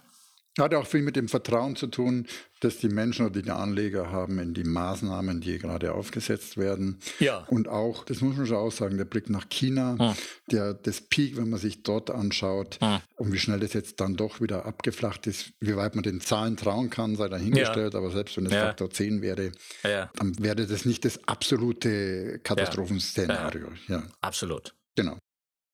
Hat 0.59 0.73
auch 0.75 0.87
viel 0.87 1.03
mit 1.03 1.17
dem 1.17 1.29
Vertrauen 1.29 1.77
zu 1.77 1.87
tun, 1.87 2.27
dass 2.61 2.79
die 2.79 2.89
Menschen 2.89 3.27
oder 3.27 3.43
die 3.43 3.51
Anleger 3.51 4.11
haben 4.11 4.39
in 4.39 4.55
die 4.55 4.65
Maßnahmen, 4.65 5.43
die 5.43 5.59
gerade 5.59 5.93
aufgesetzt 5.93 6.57
werden. 6.57 6.99
Ja. 7.19 7.47
Und 7.49 7.69
auch, 7.69 8.05
das 8.05 8.23
muss 8.23 8.37
man 8.37 8.47
schon 8.47 8.57
auch 8.57 8.73
sagen, 8.73 8.97
der 8.97 9.05
Blick 9.05 9.29
nach 9.29 9.49
China, 9.51 9.97
hm. 9.99 10.15
der, 10.51 10.73
das 10.73 11.03
Peak, 11.03 11.37
wenn 11.37 11.51
man 11.51 11.59
sich 11.59 11.83
dort 11.83 12.11
anschaut 12.11 12.79
hm. 12.81 13.01
und 13.17 13.33
wie 13.33 13.39
schnell 13.39 13.61
das 13.61 13.75
jetzt 13.75 14.01
dann 14.01 14.17
doch 14.17 14.41
wieder 14.41 14.65
abgeflacht 14.65 15.27
ist, 15.27 15.53
wie 15.61 15.77
weit 15.77 15.95
man 15.95 16.05
den 16.05 16.23
Zahlen 16.23 16.57
trauen 16.57 16.89
kann, 16.89 17.17
sei 17.17 17.29
dahingestellt, 17.29 17.93
ja. 17.93 17.99
aber 17.99 18.11
selbst 18.11 18.37
wenn 18.39 18.47
es 18.47 18.53
ja. 18.53 18.67
Faktor 18.67 18.91
10 18.91 19.21
wäre, 19.21 19.53
ja. 19.85 20.11
dann 20.17 20.39
wäre 20.39 20.67
das 20.67 20.87
nicht 20.87 21.05
das 21.05 21.29
absolute 21.29 22.39
Katastrophenszenario. 22.43 23.69
Ja. 23.89 24.03
Absolut. 24.23 24.75
Genau. 24.95 25.19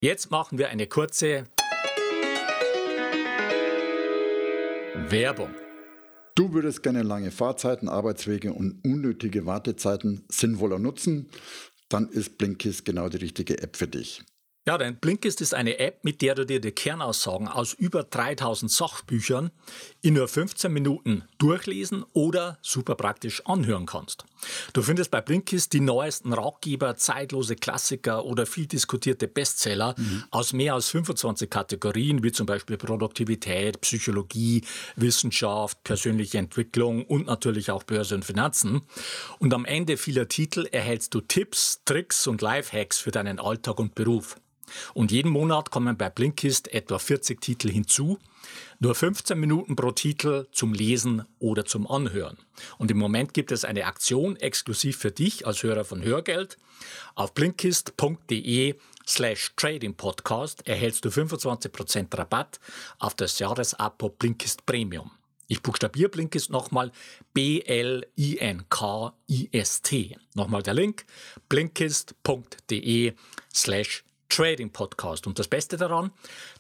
Jetzt 0.01 0.33
machen 0.33 0.59
wir 0.59 0.69
eine 0.69 0.89
kurze 0.89 1.45
Werbung. 4.95 5.55
Du 6.35 6.53
würdest 6.53 6.83
gerne 6.83 7.03
lange 7.03 7.31
Fahrzeiten, 7.31 7.89
Arbeitswege 7.89 8.53
und 8.53 8.85
unnötige 8.85 9.47
Wartezeiten 9.47 10.27
sinnvoller 10.29 10.79
nutzen, 10.79 11.31
dann 11.89 12.11
ist 12.11 12.37
Blinkist 12.37 12.85
genau 12.85 13.09
die 13.09 13.17
richtige 13.17 13.63
App 13.63 13.77
für 13.77 13.89
dich. 13.89 14.23
Ja, 14.65 14.79
denn 14.79 14.95
Blinkist 14.95 15.41
ist 15.41 15.55
eine 15.55 15.81
App, 15.81 16.05
mit 16.05 16.23
der 16.23 16.37
du 16.37 16.47
dir 16.47 16.61
die 16.61 16.71
Kernaussagen 16.71 17.49
aus 17.49 17.73
über 17.73 18.05
3000 18.05 18.71
Sachbüchern 18.71 19.51
in 20.03 20.15
nur 20.15 20.29
15 20.29 20.73
Minuten 20.73 21.25
durchlesen 21.39 22.05
oder 22.13 22.59
super 22.63 22.95
praktisch 22.95 23.45
anhören 23.45 23.87
kannst. 23.87 24.25
Du 24.73 24.83
findest 24.83 25.11
bei 25.11 25.21
Blinkist 25.21 25.73
die 25.73 25.81
neuesten 25.81 26.33
Ratgeber, 26.33 26.95
zeitlose 26.95 27.57
Klassiker 27.57 28.25
oder 28.25 28.47
viel 28.47 28.67
diskutierte 28.67 29.27
Bestseller 29.27 29.97
mhm. 29.99 30.25
aus 30.31 30.53
mehr 30.53 30.75
als 30.75 30.91
25 30.91 31.51
Kategorien, 31.51 32.23
wie 32.23 32.31
zum 32.31 32.47
Beispiel 32.47 32.77
Produktivität, 32.77 33.81
Psychologie, 33.81 34.65
Wissenschaft, 34.95 35.83
persönliche 35.83 36.39
Entwicklung 36.39 37.05
und 37.05 37.27
natürlich 37.27 37.73
auch 37.73 37.83
Börse 37.83 38.15
und 38.15 38.25
Finanzen. 38.25 38.83
Und 39.41 39.53
am 39.55 39.65
Ende 39.65 39.97
vieler 39.97 40.29
Titel 40.29 40.69
erhältst 40.71 41.15
du 41.15 41.21
Tipps, 41.21 41.81
Tricks 41.85 42.29
und 42.29 42.43
Lifehacks 42.43 43.01
für 43.01 43.11
deinen 43.11 43.41
Alltag 43.41 43.81
und 43.81 43.97
Beruf. 43.97 44.37
Und 44.95 45.11
jeden 45.13 45.31
Monat 45.31 45.71
kommen 45.71 45.97
bei 45.97 46.11
Blinkist 46.11 46.73
etwa 46.73 46.99
40 46.99 47.41
Titel 47.41 47.71
hinzu. 47.71 48.19
Nur 48.81 48.95
15 48.95 49.39
Minuten 49.39 49.77
pro 49.77 49.93
Titel 49.93 50.47
zum 50.53 50.75
Lesen 50.75 51.25
oder 51.39 51.65
zum 51.65 51.87
Anhören. 51.89 52.37
Und 52.79 52.91
im 52.91 52.99
Moment 52.99 53.35
gibt 53.35 53.53
es 53.53 53.65
eine 53.65 53.87
Aktion 53.87 54.37
exklusiv 54.37 54.97
für 54.97 55.13
dich 55.13 55.47
als 55.47 55.63
Hörer 55.63 55.85
von 55.85 56.03
Hörgeld. 56.03 56.59
Auf 57.15 57.33
blinkist.de 57.35 58.75
slash 59.07 59.53
Trading 59.57 59.95
Podcast 59.95 60.67
erhältst 60.67 61.05
du 61.05 61.11
25% 61.11 62.17
Rabatt 62.17 62.59
auf 62.99 63.15
das 63.15 63.39
Jahresabo 63.39 64.09
Blinkist 64.09 64.67
Premium. 64.67 65.13
Ich 65.53 65.61
buchstabiere 65.61 66.09
Blinkist 66.09 66.49
nochmal 66.51 66.93
B-L-I-N-K-I-S-T. 67.35 68.07
Nochmal 70.35 70.63
der 70.63 70.73
Link 70.73 71.05
blinkist.de 71.49 73.13
slash 73.53 74.05
Trading 74.33 74.71
Podcast. 74.71 75.27
Und 75.27 75.39
das 75.39 75.47
Beste 75.47 75.77
daran, 75.77 76.11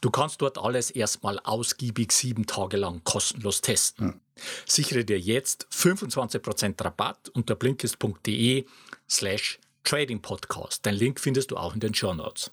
du 0.03 0.11
kannst 0.11 0.43
dort 0.43 0.59
alles 0.59 0.91
erstmal 0.91 1.39
ausgiebig 1.39 2.13
sieben 2.13 2.45
Tage 2.47 2.77
lang 2.77 3.01
kostenlos 3.03 3.63
testen. 3.63 4.09
Ja. 4.09 4.43
Sichere 4.67 5.07
dir 5.07 5.19
jetzt 5.19 5.67
25% 5.73 6.85
Rabatt 6.85 7.31
unter 7.31 7.55
blinkist.de 7.55 8.67
slash 9.09 9.59
Trading 9.85 10.21
Podcast. 10.21 10.85
Den 10.85 10.97
Link 10.97 11.19
findest 11.19 11.51
du 11.51 11.57
auch 11.57 11.73
in 11.73 11.81
den 11.81 11.95
Show 11.95 12.13
Notes. 12.13 12.51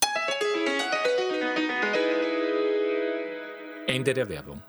Ende 3.88 4.14
der 4.14 4.30
Werbung. 4.30 4.64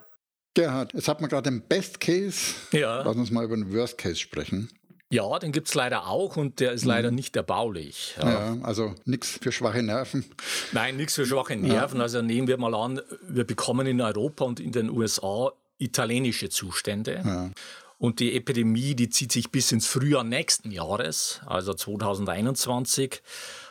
Gerhard, 0.55 0.93
jetzt 0.95 1.07
hat 1.07 1.21
man 1.21 1.31
gerade 1.31 1.49
den 1.49 1.63
Best 1.63 2.01
Case. 2.01 2.55
Ja. 2.73 3.03
Lass 3.03 3.17
uns 3.17 3.31
mal 3.31 3.45
über 3.45 3.55
den 3.55 3.73
Worst 3.73 3.99
Case 3.99 4.17
sprechen. 4.17 4.69
Ja, 5.13 5.41
den 5.41 5.51
gibt 5.51 5.67
es 5.67 5.75
leider 5.75 6.07
auch 6.07 6.37
und 6.37 6.61
der 6.61 6.73
ist 6.73 6.83
mhm. 6.83 6.89
leider 6.89 7.11
nicht 7.11 7.35
erbaulich. 7.35 8.15
Ja, 8.21 8.31
ja 8.31 8.59
also 8.63 8.95
nichts 9.05 9.39
für 9.43 9.51
schwache 9.51 9.83
Nerven. 9.83 10.25
Nein, 10.73 10.97
nichts 10.97 11.17
für 11.17 11.27
schwache 11.27 11.57
Nerven. 11.57 11.99
Ja. 11.99 12.05
Also 12.05 12.23
nehmen 12.23 12.47
wir 12.47 12.57
mal 12.59 12.75
an, 12.75 13.01
wir 13.29 13.45
bekommen 13.45 13.89
in 13.89 14.01
Europa 14.01 14.45
und 14.45 14.61
in 14.61 14.71
den 14.71 14.89
USA 14.89 15.53
italienische 15.79 16.49
Zustände. 16.49 17.23
Ja. 17.25 17.51
Und 17.99 18.19
die 18.21 18.35
Epidemie, 18.35 18.95
die 18.95 19.11
zieht 19.11 19.31
sich 19.31 19.51
bis 19.51 19.73
ins 19.73 19.87
Frühjahr 19.87 20.25
nächsten 20.25 20.71
Jahres, 20.71 21.41
also 21.45 21.75
2021. 21.75 23.21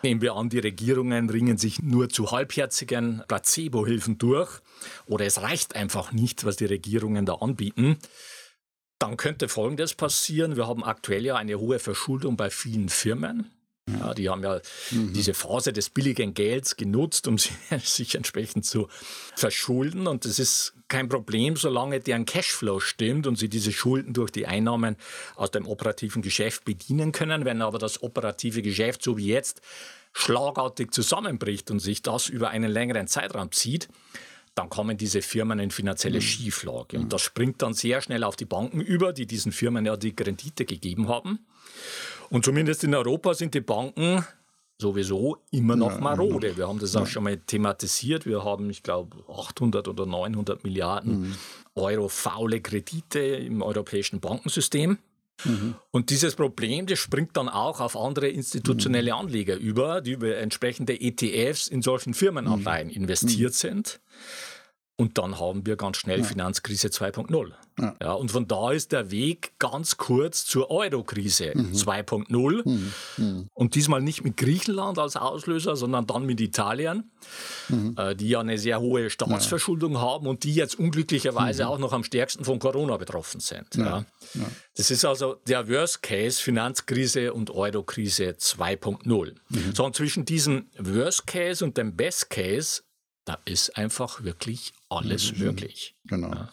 Nehmen 0.04 0.22
wir 0.22 0.36
an, 0.36 0.50
die 0.50 0.60
Regierungen 0.60 1.32
ringen 1.32 1.58
sich 1.58 1.82
nur 1.82 2.10
zu 2.10 2.30
halbherzigen 2.32 3.24
Placebo-Hilfen 3.28 4.20
durch. 4.20 4.60
Oder 5.08 5.26
es 5.26 5.42
reicht 5.42 5.76
einfach 5.76 6.12
nicht, 6.12 6.46
was 6.46 6.58
die 6.58 6.66
Regierungen 6.66 7.26
da 7.26 7.36
anbieten. 7.36 7.98
Dann 9.00 9.18
könnte 9.18 9.48
Folgendes 9.48 9.94
passieren. 9.94 10.58
Wir 10.58 10.68
haben 10.68 10.84
aktuell 10.84 11.26
ja 11.26 11.36
eine 11.36 11.60
hohe 11.60 11.80
Verschuldung 11.80 12.36
bei 12.36 12.50
vielen 12.50 12.90
Firmen. 12.90 13.50
Ja, 13.98 14.14
die 14.14 14.30
haben 14.30 14.44
ja 14.44 14.62
mhm. 14.92 15.14
diese 15.14 15.34
Phase 15.34 15.74
des 15.74 15.90
billigen 15.90 16.34
Gelds 16.34 16.76
genutzt, 16.76 17.28
um 17.28 17.38
sich 17.84 18.16
entsprechend 18.16 18.66
zu 18.66 18.88
verschulden. 19.36 20.08
Und 20.08 20.26
das 20.26 20.40
ist 20.40 20.74
kein 20.88 21.10
Problem, 21.10 21.56
solange 21.56 22.00
deren 22.00 22.26
Cashflow 22.26 22.80
stimmt 22.80 23.28
und 23.28 23.38
sie 23.38 23.50
diese 23.50 23.72
Schulden 23.72 24.14
durch 24.14 24.32
die 24.32 24.48
Einnahmen 24.48 24.96
aus 25.36 25.52
dem 25.52 25.68
operativen 25.68 26.22
Geschäft 26.22 26.66
bedienen 26.66 27.12
können. 27.12 27.46
Wenn 27.46 27.62
aber 27.62 27.80
das 27.80 28.04
operative 28.04 28.62
Geschäft, 28.62 29.04
so 29.04 29.18
wie 29.18 29.28
jetzt, 29.28 29.62
schlagartig 30.14 30.92
zusammenbricht 30.92 31.72
und 31.72 31.80
sich 31.80 32.02
das 32.02 32.30
über 32.30 32.50
einen 32.50 32.72
längeren 32.72 33.08
Zeitraum 33.08 33.52
zieht, 33.52 33.88
dann 34.56 34.70
kommen 34.70 34.98
diese 34.98 35.22
Firmen 35.22 35.60
in 35.60 35.72
finanzielle 35.72 36.18
mhm. 36.18 36.24
Schieflage. 36.24 36.98
Und 36.98 37.14
das 37.14 37.22
springt 37.22 37.62
dann 37.62 37.74
sehr 37.74 38.02
schnell 38.02 38.24
auf 38.24 38.36
die 38.36 38.46
Banken 38.46 38.82
über, 38.82 39.14
die 39.14 39.26
diesen 39.26 39.52
Firmen 39.52 39.86
ja 39.86 39.96
die 39.98 40.14
Rendite 40.20 40.66
gegeben 40.66 41.08
haben. 41.08 41.40
Und 42.30 42.46
zumindest 42.46 42.84
in 42.84 42.94
Europa 42.94 43.34
sind 43.34 43.54
die 43.54 43.62
Banken 43.62 44.26
sowieso 44.78 45.38
immer 45.52 45.76
noch 45.76 45.94
ja, 45.94 46.00
marode. 46.00 46.56
Wir 46.58 46.68
haben 46.68 46.80
das 46.80 46.96
auch 46.96 47.08
schon 47.08 47.24
mal 47.24 47.38
thematisiert. 47.38 48.26
Wir 48.26 48.44
haben, 48.44 48.70
ich 48.70 48.82
glaube, 48.82 49.18
800 49.28 49.88
oder 49.88 50.06
900 50.06 50.64
Milliarden 50.64 51.22
mhm. 51.22 51.36
Euro 51.76 52.08
faule 52.08 52.62
Kredite 52.62 53.20
im 53.20 53.62
europäischen 53.62 54.20
Bankensystem. 54.20 54.98
Mhm. 55.46 55.76
Und 55.92 56.10
dieses 56.10 56.36
Problem, 56.36 56.86
das 56.86 57.00
springt 57.00 57.38
dann 57.38 57.50
auch 57.50 57.80
auf 57.80 57.96
andere 57.96 58.28
institutionelle 58.28 59.12
mhm. 59.12 59.20
Anleger 59.20 59.56
über, 59.56 60.02
die 60.02 60.12
über 60.12 60.38
entsprechende 60.38 61.00
ETFs 61.00 61.68
in 61.68 61.82
solchen 61.82 62.14
Firmenanleihen 62.14 62.88
mhm. 62.90 62.94
investiert 62.94 63.54
sind. 63.54 64.00
Und 65.00 65.18
dann 65.18 65.40
haben 65.40 65.66
wir 65.66 65.78
ganz 65.78 65.96
schnell 65.96 66.20
ja. 66.20 66.26
Finanzkrise 66.26 66.90
2.0. 66.90 67.54
Ja. 67.80 67.96
ja. 68.02 68.12
und 68.12 68.32
von 68.32 68.50
da 68.50 68.74
ist 68.74 68.92
der 68.92 69.12
Weg 69.12 69.54
ganz 69.58 69.96
kurz 69.96 70.44
zur 70.44 70.70
Eurokrise 70.70 71.54
mhm. 71.56 71.72
2.0. 71.72 72.68
Mhm. 72.68 72.94
Mhm. 73.16 73.48
Und 73.54 73.76
diesmal 73.76 74.02
nicht 74.02 74.26
mit 74.26 74.36
Griechenland 74.36 75.00
als 75.00 75.16
Auslöser, 75.16 75.78
sondern 75.78 76.06
dann 76.06 76.26
mit 76.26 76.42
Italien, 76.42 77.10
mhm. 77.70 77.96
äh, 77.98 78.14
die 78.14 78.28
ja 78.28 78.42
eine 78.42 78.58
sehr 78.58 78.82
hohe 78.82 79.10
Staatsverschuldung 79.10 79.94
ja. 79.94 80.02
haben 80.02 80.28
und 80.28 80.44
die 80.44 80.54
jetzt 80.54 80.78
unglücklicherweise 80.78 81.64
mhm. 81.64 81.70
auch 81.70 81.80
noch 81.80 81.94
am 81.94 82.04
stärksten 82.04 82.44
von 82.44 82.60
Corona 82.60 82.98
betroffen 82.98 83.40
sind. 83.40 83.74
Ja. 83.76 84.04
Das 84.76 84.92
ist 84.92 85.06
also 85.06 85.36
der 85.48 85.70
Worst 85.70 86.04
Case, 86.04 86.42
Finanzkrise 86.42 87.32
und 87.32 87.52
Eurokrise 87.52 88.32
2.0. 88.32 89.36
Mhm. 89.48 89.74
So, 89.74 89.86
und 89.86 89.96
zwischen 89.96 90.26
diesem 90.26 90.68
Worst 90.78 91.26
Case 91.26 91.64
und 91.64 91.78
dem 91.78 91.96
Best 91.96 92.30
Case 92.30 92.82
da 93.30 93.38
ist 93.46 93.78
einfach 93.78 94.24
wirklich 94.24 94.74
alles 94.90 95.34
mhm. 95.34 95.46
möglich. 95.46 95.96
Genau. 96.06 96.32
Ja. 96.32 96.52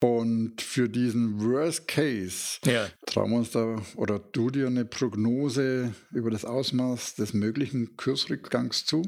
Und 0.00 0.60
für 0.60 0.88
diesen 0.88 1.40
Worst 1.40 1.86
Case 1.86 2.58
ja. 2.66 2.88
trauen 3.06 3.30
wir 3.30 3.38
uns 3.38 3.52
da 3.52 3.80
oder 3.94 4.18
du 4.18 4.50
dir 4.50 4.66
eine 4.66 4.84
Prognose 4.84 5.94
über 6.10 6.30
das 6.30 6.44
Ausmaß 6.44 7.14
des 7.14 7.34
möglichen 7.34 7.96
Kursrückgangs 7.96 8.84
zu? 8.84 9.02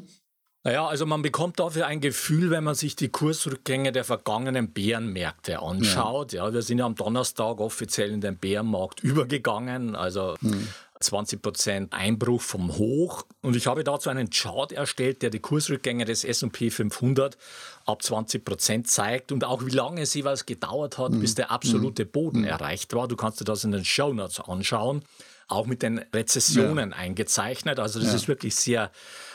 Naja, 0.63 0.87
also 0.87 1.05
man 1.05 1.23
bekommt 1.23 1.61
dafür 1.61 1.87
ein 1.87 2.01
Gefühl, 2.01 2.51
wenn 2.51 2.65
man 2.65 2.75
sich 2.75 2.97
die 2.97 3.09
Kursrückgänge 3.09 3.93
der 3.93 4.05
vergangenen 4.05 4.73
Bärenmärkte 4.73 5.61
anschaut. 5.61 6.33
Ja. 6.33 6.47
ja 6.47 6.55
wir 6.55 6.63
sind 6.63 6.79
ja 6.79 6.87
am 6.87 6.95
Donnerstag 6.95 7.61
offiziell 7.61 8.11
in 8.11 8.21
den 8.21 8.39
Bärenmarkt 8.39 9.01
übergegangen. 9.03 9.97
Also 9.97 10.37
hm. 10.41 10.69
20 11.01 11.43
Prozent 11.43 11.93
Einbruch 11.93 12.41
vom 12.41 12.77
Hoch. 12.77 13.25
Und 13.43 13.57
ich 13.57 13.67
habe 13.67 13.85
dazu 13.85 14.11
einen 14.11 14.31
Chart 14.31 14.73
erstellt, 14.73 15.23
der 15.23 15.31
die 15.31 15.41
Kursrückgänge 15.41 16.05
des 16.05 16.25
S&P 16.25 16.71
500 16.71 17.37
ab 17.85 18.03
20 18.03 18.45
Prozent 18.45 18.89
zeigt 18.89 19.33
und 19.33 19.45
auch 19.45 19.65
wie 19.67 19.71
lange 19.71 20.03
es 20.03 20.15
jeweils 20.15 20.47
gedauert 20.47 20.99
hat, 20.99 21.13
mhm. 21.13 21.21
bis 21.21 21.35
der 21.35 21.51
absolute 21.51 22.05
mhm. 22.05 22.11
Boden 22.11 22.41
mhm. 22.41 22.47
erreicht 22.47 22.95
war. 22.95 23.09
Du 23.09 23.17
kannst 23.17 23.41
dir 23.41 23.45
das 23.45 23.65
in 23.65 23.73
den 23.73 23.85
Show 23.85 24.13
Notes 24.13 24.41
anschauen. 24.41 25.03
Auch 25.49 25.67
mit 25.67 25.83
den 25.83 25.99
Rezessionen 26.13 26.91
ja. 26.91 26.97
eingezeichnet. 26.97 27.79
Also 27.79 28.01
das 28.01 28.09
ja. 28.09 28.15
ist 28.17 28.27
wirklich 28.27 28.57
sehr 28.57 28.91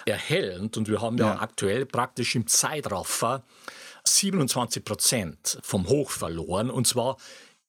erhellend. 0.06 0.75
Und 0.75 0.89
wir 0.89 1.00
haben 1.00 1.18
ja, 1.18 1.36
ja 1.36 1.39
aktuell 1.39 1.86
praktisch 1.86 2.36
im 2.36 2.48
Zeitraffer 2.48 3.44
27 4.03 4.84
Prozent 4.84 5.58
vom 5.62 5.88
Hoch 5.88 6.10
verloren. 6.10 6.70
Und 6.70 6.86
zwar 6.86 7.15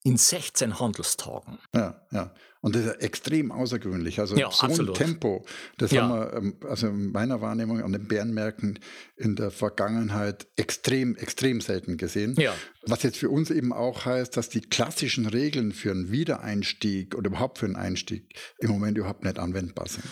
in 0.03 0.17
16 0.17 0.79
Handelstagen. 0.79 1.59
Ja, 1.73 2.01
ja. 2.11 2.33
Und 2.63 2.75
das 2.75 2.85
ist 2.85 3.01
extrem 3.01 3.51
außergewöhnlich. 3.51 4.21
Also 4.21 4.37
ja, 4.37 4.49
so 4.49 4.67
absolut. 4.67 4.97
ein 4.97 5.05
Tempo, 5.05 5.45
das 5.77 5.91
ja. 5.91 6.03
haben 6.03 6.13
wir, 6.13 6.33
ähm, 6.33 6.55
also 6.67 6.87
in 6.87 7.11
meiner 7.11 7.41
Wahrnehmung 7.41 7.81
an 7.81 7.91
den 7.91 8.07
Bärenmärkten 8.07 8.79
in 9.17 9.35
der 9.35 9.51
Vergangenheit 9.51 10.47
extrem, 10.55 11.17
extrem 11.17 11.59
selten 11.59 11.97
gesehen. 11.97 12.35
Ja. 12.37 12.53
Was 12.85 13.03
jetzt 13.03 13.17
für 13.17 13.29
uns 13.29 13.51
eben 13.51 13.73
auch 13.73 14.05
heißt, 14.05 14.37
dass 14.37 14.47
die 14.47 14.61
klassischen 14.61 15.25
Regeln 15.25 15.73
für 15.73 15.91
einen 15.91 16.11
Wiedereinstieg 16.11 17.15
oder 17.15 17.27
überhaupt 17.27 17.57
für 17.57 17.65
einen 17.65 17.75
Einstieg 17.75 18.33
im 18.59 18.71
Moment 18.71 18.97
überhaupt 18.97 19.25
nicht 19.25 19.39
anwendbar 19.39 19.89
sind. 19.89 20.05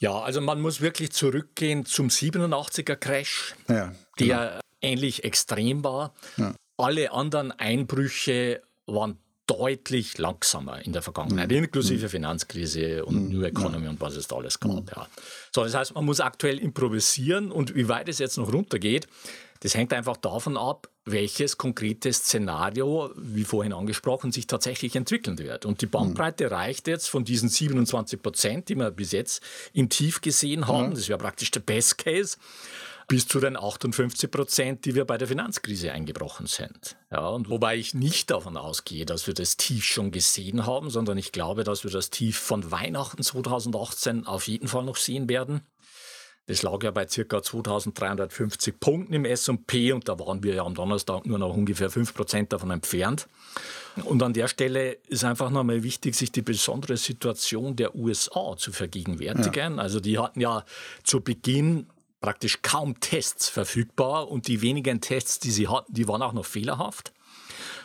Ja, 0.00 0.20
also 0.20 0.40
man 0.40 0.60
muss 0.60 0.80
wirklich 0.80 1.12
zurückgehen 1.12 1.86
zum 1.86 2.08
87er 2.08 2.96
Crash, 2.96 3.54
ja, 3.68 3.94
genau. 4.16 4.34
der 4.34 4.60
ähnlich 4.80 5.22
extrem 5.22 5.84
war. 5.84 6.12
Alle 6.76 7.12
anderen 7.12 7.52
Einbrüche 7.52 8.62
waren 8.86 9.18
deutlich 9.46 10.18
langsamer 10.18 10.84
in 10.84 10.92
der 10.92 11.02
Vergangenheit, 11.02 11.50
mhm. 11.50 11.56
inklusive 11.64 12.06
mhm. 12.06 12.10
Finanzkrise 12.10 13.04
und 13.04 13.24
mhm. 13.24 13.28
New 13.30 13.42
Economy 13.42 13.88
und 13.88 14.00
was 14.00 14.16
es 14.16 14.26
da 14.26 14.36
alles 14.36 14.58
gab. 14.58 14.90
Ja. 14.96 15.06
So, 15.54 15.64
das 15.64 15.74
heißt, 15.74 15.94
man 15.94 16.04
muss 16.04 16.20
aktuell 16.20 16.58
improvisieren 16.58 17.50
und 17.50 17.74
wie 17.74 17.88
weit 17.88 18.08
es 18.08 18.18
jetzt 18.18 18.38
noch 18.38 18.52
runtergeht, 18.52 19.06
Das 19.60 19.74
hängt 19.74 19.94
einfach 19.94 20.18
davon 20.18 20.58
ab, 20.58 20.90
welches 21.06 21.56
konkrete 21.56 22.12
Szenario, 22.12 23.10
wie 23.16 23.44
vorhin 23.44 23.72
angesprochen, 23.72 24.30
sich 24.30 24.46
tatsächlich 24.46 24.94
entwickeln 24.94 25.38
wird. 25.38 25.64
Und 25.64 25.80
die 25.80 25.86
Bandbreite 25.86 26.50
reicht 26.50 26.86
jetzt 26.86 27.08
von 27.08 27.24
diesen 27.24 27.48
27 27.48 28.20
Prozent, 28.20 28.68
die 28.68 28.74
wir 28.74 28.90
bis 28.90 29.12
jetzt 29.12 29.42
im 29.72 29.88
Tief 29.88 30.20
gesehen 30.20 30.68
haben, 30.68 30.94
das 30.94 31.08
wäre 31.08 31.18
praktisch 31.18 31.50
der 31.50 31.60
Best 31.60 31.96
Case, 31.96 32.36
bis 33.08 33.26
zu 33.28 33.40
den 33.40 33.56
58 33.56 34.30
Prozent, 34.30 34.84
die 34.84 34.94
wir 34.94 35.04
bei 35.04 35.18
der 35.18 35.28
Finanzkrise 35.28 35.92
eingebrochen 35.92 36.46
sind. 36.46 36.96
Ja, 37.10 37.28
und 37.28 37.50
wobei 37.50 37.76
ich 37.76 37.94
nicht 37.94 38.30
davon 38.30 38.56
ausgehe, 38.56 39.06
dass 39.06 39.26
wir 39.26 39.34
das 39.34 39.56
Tief 39.56 39.84
schon 39.84 40.10
gesehen 40.10 40.66
haben, 40.66 40.90
sondern 40.90 41.18
ich 41.18 41.32
glaube, 41.32 41.64
dass 41.64 41.84
wir 41.84 41.90
das 41.90 42.10
Tief 42.10 42.38
von 42.38 42.70
Weihnachten 42.70 43.22
2018 43.22 44.26
auf 44.26 44.48
jeden 44.48 44.68
Fall 44.68 44.84
noch 44.84 44.96
sehen 44.96 45.28
werden. 45.28 45.62
Das 46.46 46.62
lag 46.62 46.82
ja 46.82 46.90
bei 46.90 47.06
ca. 47.06 47.42
2350 47.42 48.78
Punkten 48.78 49.14
im 49.14 49.24
SP 49.24 49.92
und 49.92 50.08
da 50.10 50.18
waren 50.18 50.42
wir 50.42 50.54
ja 50.54 50.64
am 50.64 50.74
Donnerstag 50.74 51.24
nur 51.24 51.38
noch 51.38 51.54
ungefähr 51.54 51.90
5% 51.90 52.48
davon 52.48 52.70
entfernt. 52.70 53.28
Und 54.04 54.22
an 54.22 54.34
der 54.34 54.48
Stelle 54.48 54.98
ist 55.08 55.24
einfach 55.24 55.48
nochmal 55.48 55.82
wichtig, 55.82 56.14
sich 56.14 56.32
die 56.32 56.42
besondere 56.42 56.98
Situation 56.98 57.76
der 57.76 57.94
USA 57.94 58.56
zu 58.58 58.72
vergegenwärtigen. 58.72 59.76
Ja. 59.76 59.82
Also 59.82 60.00
die 60.00 60.18
hatten 60.18 60.40
ja 60.40 60.64
zu 61.02 61.22
Beginn 61.22 61.86
praktisch 62.24 62.62
kaum 62.62 62.98
Tests 63.00 63.50
verfügbar 63.50 64.30
und 64.30 64.48
die 64.48 64.62
wenigen 64.62 65.02
Tests, 65.02 65.40
die 65.40 65.50
sie 65.50 65.68
hatten, 65.68 65.92
die 65.92 66.08
waren 66.08 66.22
auch 66.22 66.32
noch 66.32 66.46
fehlerhaft. 66.46 67.12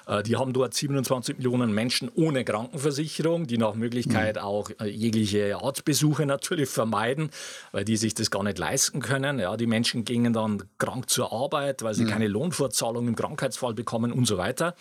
Äh, 0.08 0.24
die 0.24 0.38
haben 0.38 0.54
dort 0.54 0.74
27 0.74 1.40
Millionen 1.40 1.74
Menschen 1.74 2.10
ohne 2.16 2.46
Krankenversicherung, 2.46 3.48
die 3.48 3.58
nach 3.58 3.76
Möglichkeit 3.76 4.38
mhm. 4.38 4.42
auch 4.42 4.70
äh, 4.80 4.86
jegliche 4.86 5.58
Arztbesuche 5.62 6.26
natürlich 6.26 6.70
vermeiden, 6.70 7.32
weil 7.74 7.84
die 7.84 7.98
sich 7.98 8.14
das 8.14 8.32
gar 8.32 8.44
nicht 8.44 8.58
leisten 8.58 9.02
können. 9.02 9.40
Ja, 9.40 9.58
die 9.58 9.68
Menschen 9.68 10.06
gingen 10.06 10.32
dann 10.32 10.64
krank 10.78 11.10
zur 11.10 11.34
Arbeit, 11.34 11.84
weil 11.84 11.94
sie 11.94 12.06
mhm. 12.06 12.10
keine 12.10 12.28
Lohnfortzahlung 12.30 13.10
im 13.10 13.18
Krankheitsfall 13.18 13.74
bekommen 13.74 14.14
und 14.14 14.24
so 14.24 14.38
weiter. 14.38 14.74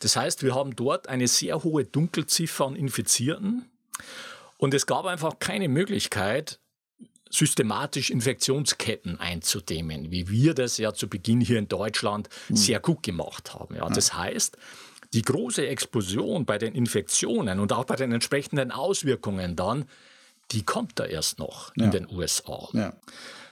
Das 0.00 0.16
heißt, 0.16 0.42
wir 0.42 0.54
haben 0.54 0.76
dort 0.76 1.08
eine 1.08 1.28
sehr 1.28 1.64
hohe 1.64 1.86
Dunkelziffer 1.86 2.66
an 2.66 2.76
Infizierten. 2.76 3.64
Und 4.58 4.74
es 4.74 4.84
gab 4.84 5.06
einfach 5.06 5.38
keine 5.38 5.68
Möglichkeit, 5.68 6.60
systematisch 7.30 8.10
Infektionsketten 8.10 9.20
einzudämmen, 9.20 10.10
wie 10.10 10.28
wir 10.28 10.54
das 10.54 10.78
ja 10.78 10.94
zu 10.94 11.08
Beginn 11.08 11.40
hier 11.40 11.58
in 11.58 11.68
Deutschland 11.68 12.28
mhm. 12.48 12.56
sehr 12.56 12.80
gut 12.80 13.02
gemacht 13.02 13.54
haben. 13.54 13.76
Ja, 13.76 13.88
das 13.88 14.14
heißt, 14.14 14.56
die 15.12 15.22
große 15.22 15.66
Explosion 15.66 16.44
bei 16.44 16.58
den 16.58 16.74
Infektionen 16.74 17.60
und 17.60 17.72
auch 17.72 17.84
bei 17.84 17.96
den 17.96 18.12
entsprechenden 18.12 18.70
Auswirkungen 18.70 19.56
dann, 19.56 19.86
die 20.50 20.62
kommt 20.62 20.98
da 20.98 21.04
erst 21.04 21.38
noch 21.38 21.72
ja. 21.76 21.84
in 21.84 21.90
den 21.90 22.10
USA. 22.10 22.68
Ja. 22.72 22.94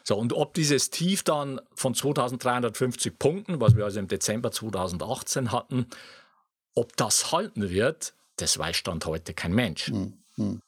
So, 0.05 0.17
und 0.17 0.33
ob 0.33 0.55
dieses 0.55 0.91
Tief 0.91 1.25
dann 1.25 1.61
von 1.75 1.95
2350 1.95 3.19
Punkten, 3.19 3.61
was 3.61 3.77
wir 3.77 3.85
also 3.85 3.99
im 3.99 4.07
Dezember 4.07 4.53
2018 4.53 5.51
hatten, 5.51 5.87
ob 6.75 6.97
das 6.97 7.33
halten 7.33 7.71
wird, 7.71 8.15
das 8.37 8.59
weiß 8.59 8.77
Stand 8.77 9.05
heute 9.07 9.35
kein 9.35 9.53
Mensch. 9.53 9.91
Mhm. 9.91 10.61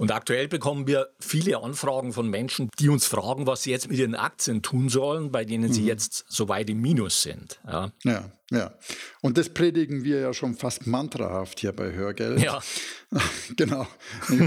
Und 0.00 0.12
aktuell 0.12 0.48
bekommen 0.48 0.86
wir 0.86 1.10
viele 1.20 1.62
Anfragen 1.62 2.14
von 2.14 2.26
Menschen, 2.26 2.70
die 2.78 2.88
uns 2.88 3.06
fragen, 3.06 3.46
was 3.46 3.64
sie 3.64 3.70
jetzt 3.70 3.90
mit 3.90 3.98
ihren 3.98 4.14
Aktien 4.14 4.62
tun 4.62 4.88
sollen, 4.88 5.30
bei 5.30 5.44
denen 5.44 5.70
sie 5.74 5.82
mhm. 5.82 5.88
jetzt 5.88 6.24
so 6.26 6.48
weit 6.48 6.70
im 6.70 6.80
Minus 6.80 7.20
sind. 7.20 7.60
Ja. 7.66 7.92
ja, 8.04 8.32
ja. 8.50 8.72
Und 9.20 9.36
das 9.36 9.50
predigen 9.50 10.02
wir 10.02 10.20
ja 10.20 10.32
schon 10.32 10.54
fast 10.54 10.86
mantrahaft 10.86 11.60
hier 11.60 11.72
bei 11.72 11.92
Hörgeld. 11.92 12.40
Ja. 12.40 12.62
genau. 13.58 13.86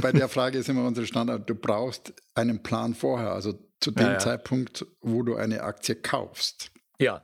bei 0.02 0.12
der 0.12 0.28
Frage 0.28 0.58
ist 0.58 0.70
immer 0.70 0.88
unser 0.88 1.06
Standard, 1.06 1.48
du 1.48 1.54
brauchst 1.54 2.14
einen 2.34 2.64
Plan 2.64 2.96
vorher, 2.96 3.34
also 3.34 3.54
zu 3.80 3.92
dem 3.92 4.08
ja, 4.08 4.14
ja. 4.14 4.18
Zeitpunkt, 4.18 4.88
wo 5.02 5.22
du 5.22 5.36
eine 5.36 5.62
Aktie 5.62 5.94
kaufst. 5.94 6.72
Ja, 6.98 7.22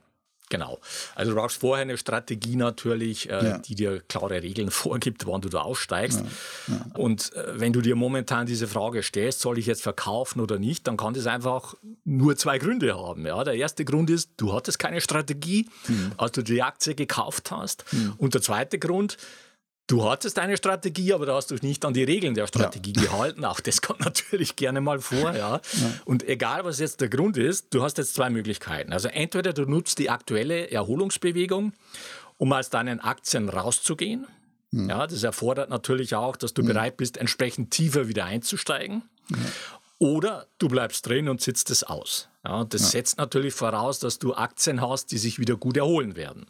Genau. 0.50 0.80
Also 1.14 1.30
du 1.30 1.36
brauchst 1.38 1.60
vorher 1.60 1.82
eine 1.82 1.96
Strategie 1.96 2.56
natürlich, 2.56 3.30
äh, 3.30 3.32
ja. 3.32 3.58
die 3.58 3.74
dir 3.76 4.00
klare 4.00 4.42
Regeln 4.42 4.70
vorgibt, 4.70 5.26
wann 5.26 5.40
du 5.40 5.48
da 5.48 5.62
aussteigst. 5.62 6.20
Ja. 6.68 6.74
Ja. 6.74 6.86
Und 6.98 7.32
äh, 7.34 7.58
wenn 7.58 7.72
du 7.72 7.80
dir 7.80 7.96
momentan 7.96 8.46
diese 8.46 8.66
Frage 8.68 9.02
stellst, 9.02 9.40
soll 9.40 9.58
ich 9.58 9.66
jetzt 9.66 9.82
verkaufen 9.82 10.40
oder 10.40 10.58
nicht, 10.58 10.86
dann 10.86 10.96
kann 10.96 11.14
das 11.14 11.26
einfach 11.26 11.74
nur 12.04 12.36
zwei 12.36 12.58
Gründe 12.58 12.96
haben. 12.96 13.24
Ja? 13.24 13.42
Der 13.44 13.54
erste 13.54 13.84
Grund 13.84 14.10
ist, 14.10 14.30
du 14.36 14.52
hattest 14.52 14.78
keine 14.78 15.00
Strategie, 15.00 15.68
mhm. 15.86 16.12
als 16.18 16.32
du 16.32 16.42
die 16.42 16.62
Aktie 16.62 16.94
gekauft 16.94 17.50
hast. 17.52 17.84
Mhm. 17.92 18.14
Und 18.18 18.34
der 18.34 18.42
zweite 18.42 18.78
Grund, 18.78 19.16
Du 19.90 20.08
hattest 20.08 20.38
eine 20.38 20.56
Strategie, 20.56 21.12
aber 21.12 21.26
da 21.26 21.34
hast 21.34 21.50
du 21.50 21.56
dich 21.56 21.64
nicht 21.64 21.84
an 21.84 21.92
die 21.92 22.04
Regeln 22.04 22.34
der 22.34 22.46
Strategie 22.46 22.92
ja. 22.94 23.02
gehalten. 23.02 23.44
Auch 23.44 23.58
das 23.58 23.82
kommt 23.82 23.98
natürlich 24.04 24.54
gerne 24.54 24.80
mal 24.80 25.00
vor. 25.00 25.34
Ja. 25.34 25.60
ja. 25.72 25.92
Und 26.04 26.22
egal, 26.28 26.64
was 26.64 26.78
jetzt 26.78 27.00
der 27.00 27.08
Grund 27.08 27.36
ist, 27.36 27.74
du 27.74 27.82
hast 27.82 27.98
jetzt 27.98 28.14
zwei 28.14 28.30
Möglichkeiten. 28.30 28.92
Also 28.92 29.08
entweder 29.08 29.52
du 29.52 29.64
nutzt 29.64 29.98
die 29.98 30.08
aktuelle 30.08 30.70
Erholungsbewegung, 30.70 31.72
um 32.38 32.52
aus 32.52 32.70
deinen 32.70 33.00
Aktien 33.00 33.48
rauszugehen. 33.48 34.28
Mhm. 34.70 34.90
Ja, 34.90 35.08
das 35.08 35.24
erfordert 35.24 35.70
natürlich 35.70 36.14
auch, 36.14 36.36
dass 36.36 36.54
du 36.54 36.62
mhm. 36.62 36.68
bereit 36.68 36.96
bist, 36.96 37.16
entsprechend 37.16 37.72
tiefer 37.72 38.06
wieder 38.06 38.26
einzusteigen. 38.26 39.02
Ja. 39.30 39.36
Oder 39.98 40.46
du 40.58 40.68
bleibst 40.68 41.04
drin 41.08 41.28
und 41.28 41.40
sitzt 41.40 41.68
es 41.68 41.82
aus. 41.82 42.28
Ja, 42.44 42.62
das 42.62 42.92
setzt 42.92 43.18
natürlich 43.18 43.54
voraus, 43.54 43.98
dass 43.98 44.20
du 44.20 44.34
Aktien 44.34 44.80
hast, 44.80 45.10
die 45.10 45.18
sich 45.18 45.40
wieder 45.40 45.56
gut 45.56 45.76
erholen 45.76 46.14
werden. 46.14 46.46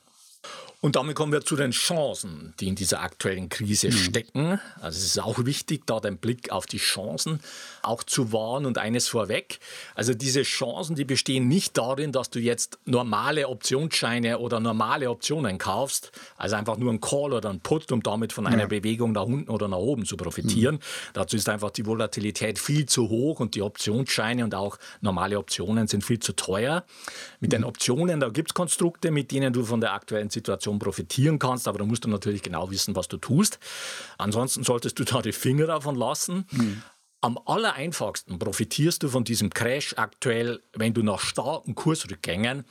Und 0.83 0.97
damit 0.97 1.15
kommen 1.15 1.31
wir 1.31 1.43
zu 1.43 1.57
den 1.57 1.73
Chancen, 1.73 2.55
die 2.59 2.69
in 2.69 2.75
dieser 2.75 3.03
aktuellen 3.03 3.51
Krise 3.51 3.89
mhm. 3.89 3.93
stecken. 3.93 4.61
Also 4.81 4.99
es 4.99 5.05
ist 5.05 5.19
auch 5.19 5.45
wichtig, 5.45 5.87
da 5.87 6.01
den 6.01 6.17
Blick 6.17 6.51
auf 6.53 6.65
die 6.65 6.79
Chancen 6.79 7.41
auch 7.83 8.03
zu 8.03 8.33
wahren 8.33 8.65
und 8.65 8.79
eines 8.79 9.07
vorweg. 9.07 9.59
Also 9.95 10.15
diese 10.15 10.43
Chancen, 10.43 10.97
die 10.97 11.05
bestehen 11.05 11.49
nicht 11.49 11.77
darin, 11.77 12.13
dass 12.13 12.31
du 12.31 12.39
jetzt 12.39 12.79
normale 12.87 13.49
Optionsscheine 13.49 14.39
oder 14.39 14.59
normale 14.59 15.11
Optionen 15.11 15.59
kaufst, 15.59 16.13
also 16.39 16.57
einfach 16.57 16.79
nur 16.79 16.91
ein 16.91 17.01
Call 17.01 17.35
oder 17.35 17.51
ein 17.51 17.61
Put, 17.61 17.93
um 17.93 18.03
damit 18.03 18.33
von 18.33 18.47
einer 18.47 18.63
ja. 18.63 18.67
Bewegung 18.67 19.13
nach 19.13 19.25
unten 19.25 19.51
oder 19.51 19.69
nach 19.69 19.77
oben 19.77 20.07
zu 20.07 20.17
profitieren. 20.17 20.77
Mhm. 20.77 20.81
Dazu 21.13 21.37
ist 21.37 21.51
einfach 21.51 21.71
die 21.73 21.85
Volatilität 21.85 22.59
viel 22.59 22.87
zu 22.87 23.11
hoch 23.11 23.41
und 23.41 23.55
die 23.55 23.61
Optionsscheine 23.61 24.45
und 24.45 24.55
auch 24.55 24.79
normale 25.03 25.39
Optionen 25.39 25.89
sind 25.89 26.05
viel 26.05 26.21
zu 26.21 26.33
teuer. 26.33 26.85
Mit 27.41 27.51
mhm. 27.51 27.57
den 27.57 27.65
Optionen, 27.65 28.21
da 28.21 28.31
gibt 28.31 28.53
es 28.53 28.55
Konstrukte, 28.55 29.11
mit 29.11 29.31
denen 29.31 29.53
du 29.53 29.65
von 29.65 29.83
der 29.83 29.93
aktuellen 29.93 30.31
Situation 30.31 30.70
Situation 30.71 30.79
profitieren 30.79 31.39
kannst, 31.39 31.67
aber 31.69 31.79
da 31.79 31.85
musst 31.85 32.05
du 32.05 32.09
natürlich 32.09 32.43
genau 32.43 32.71
wissen, 32.71 32.95
was 32.95 33.09
du 33.09 33.17
tust. 33.17 33.59
Ansonsten 34.19 34.65
solltest 34.65 34.99
du 34.99 35.05
da 35.05 35.23
die 35.23 35.33
Finger 35.33 35.67
davon 35.67 35.97
lassen. 35.97 36.47
Mhm. 36.51 36.83
Am 37.23 37.39
allereinfachsten 37.45 38.39
profitierst 38.39 39.03
du 39.03 39.09
von 39.09 39.25
diesem 39.25 39.51
Crash 39.51 39.95
aktuell, 39.97 40.61
wenn 40.75 40.95
du 40.95 41.03
nach 41.03 41.21
starken 41.21 41.75
Kursrückgängen 41.75 42.65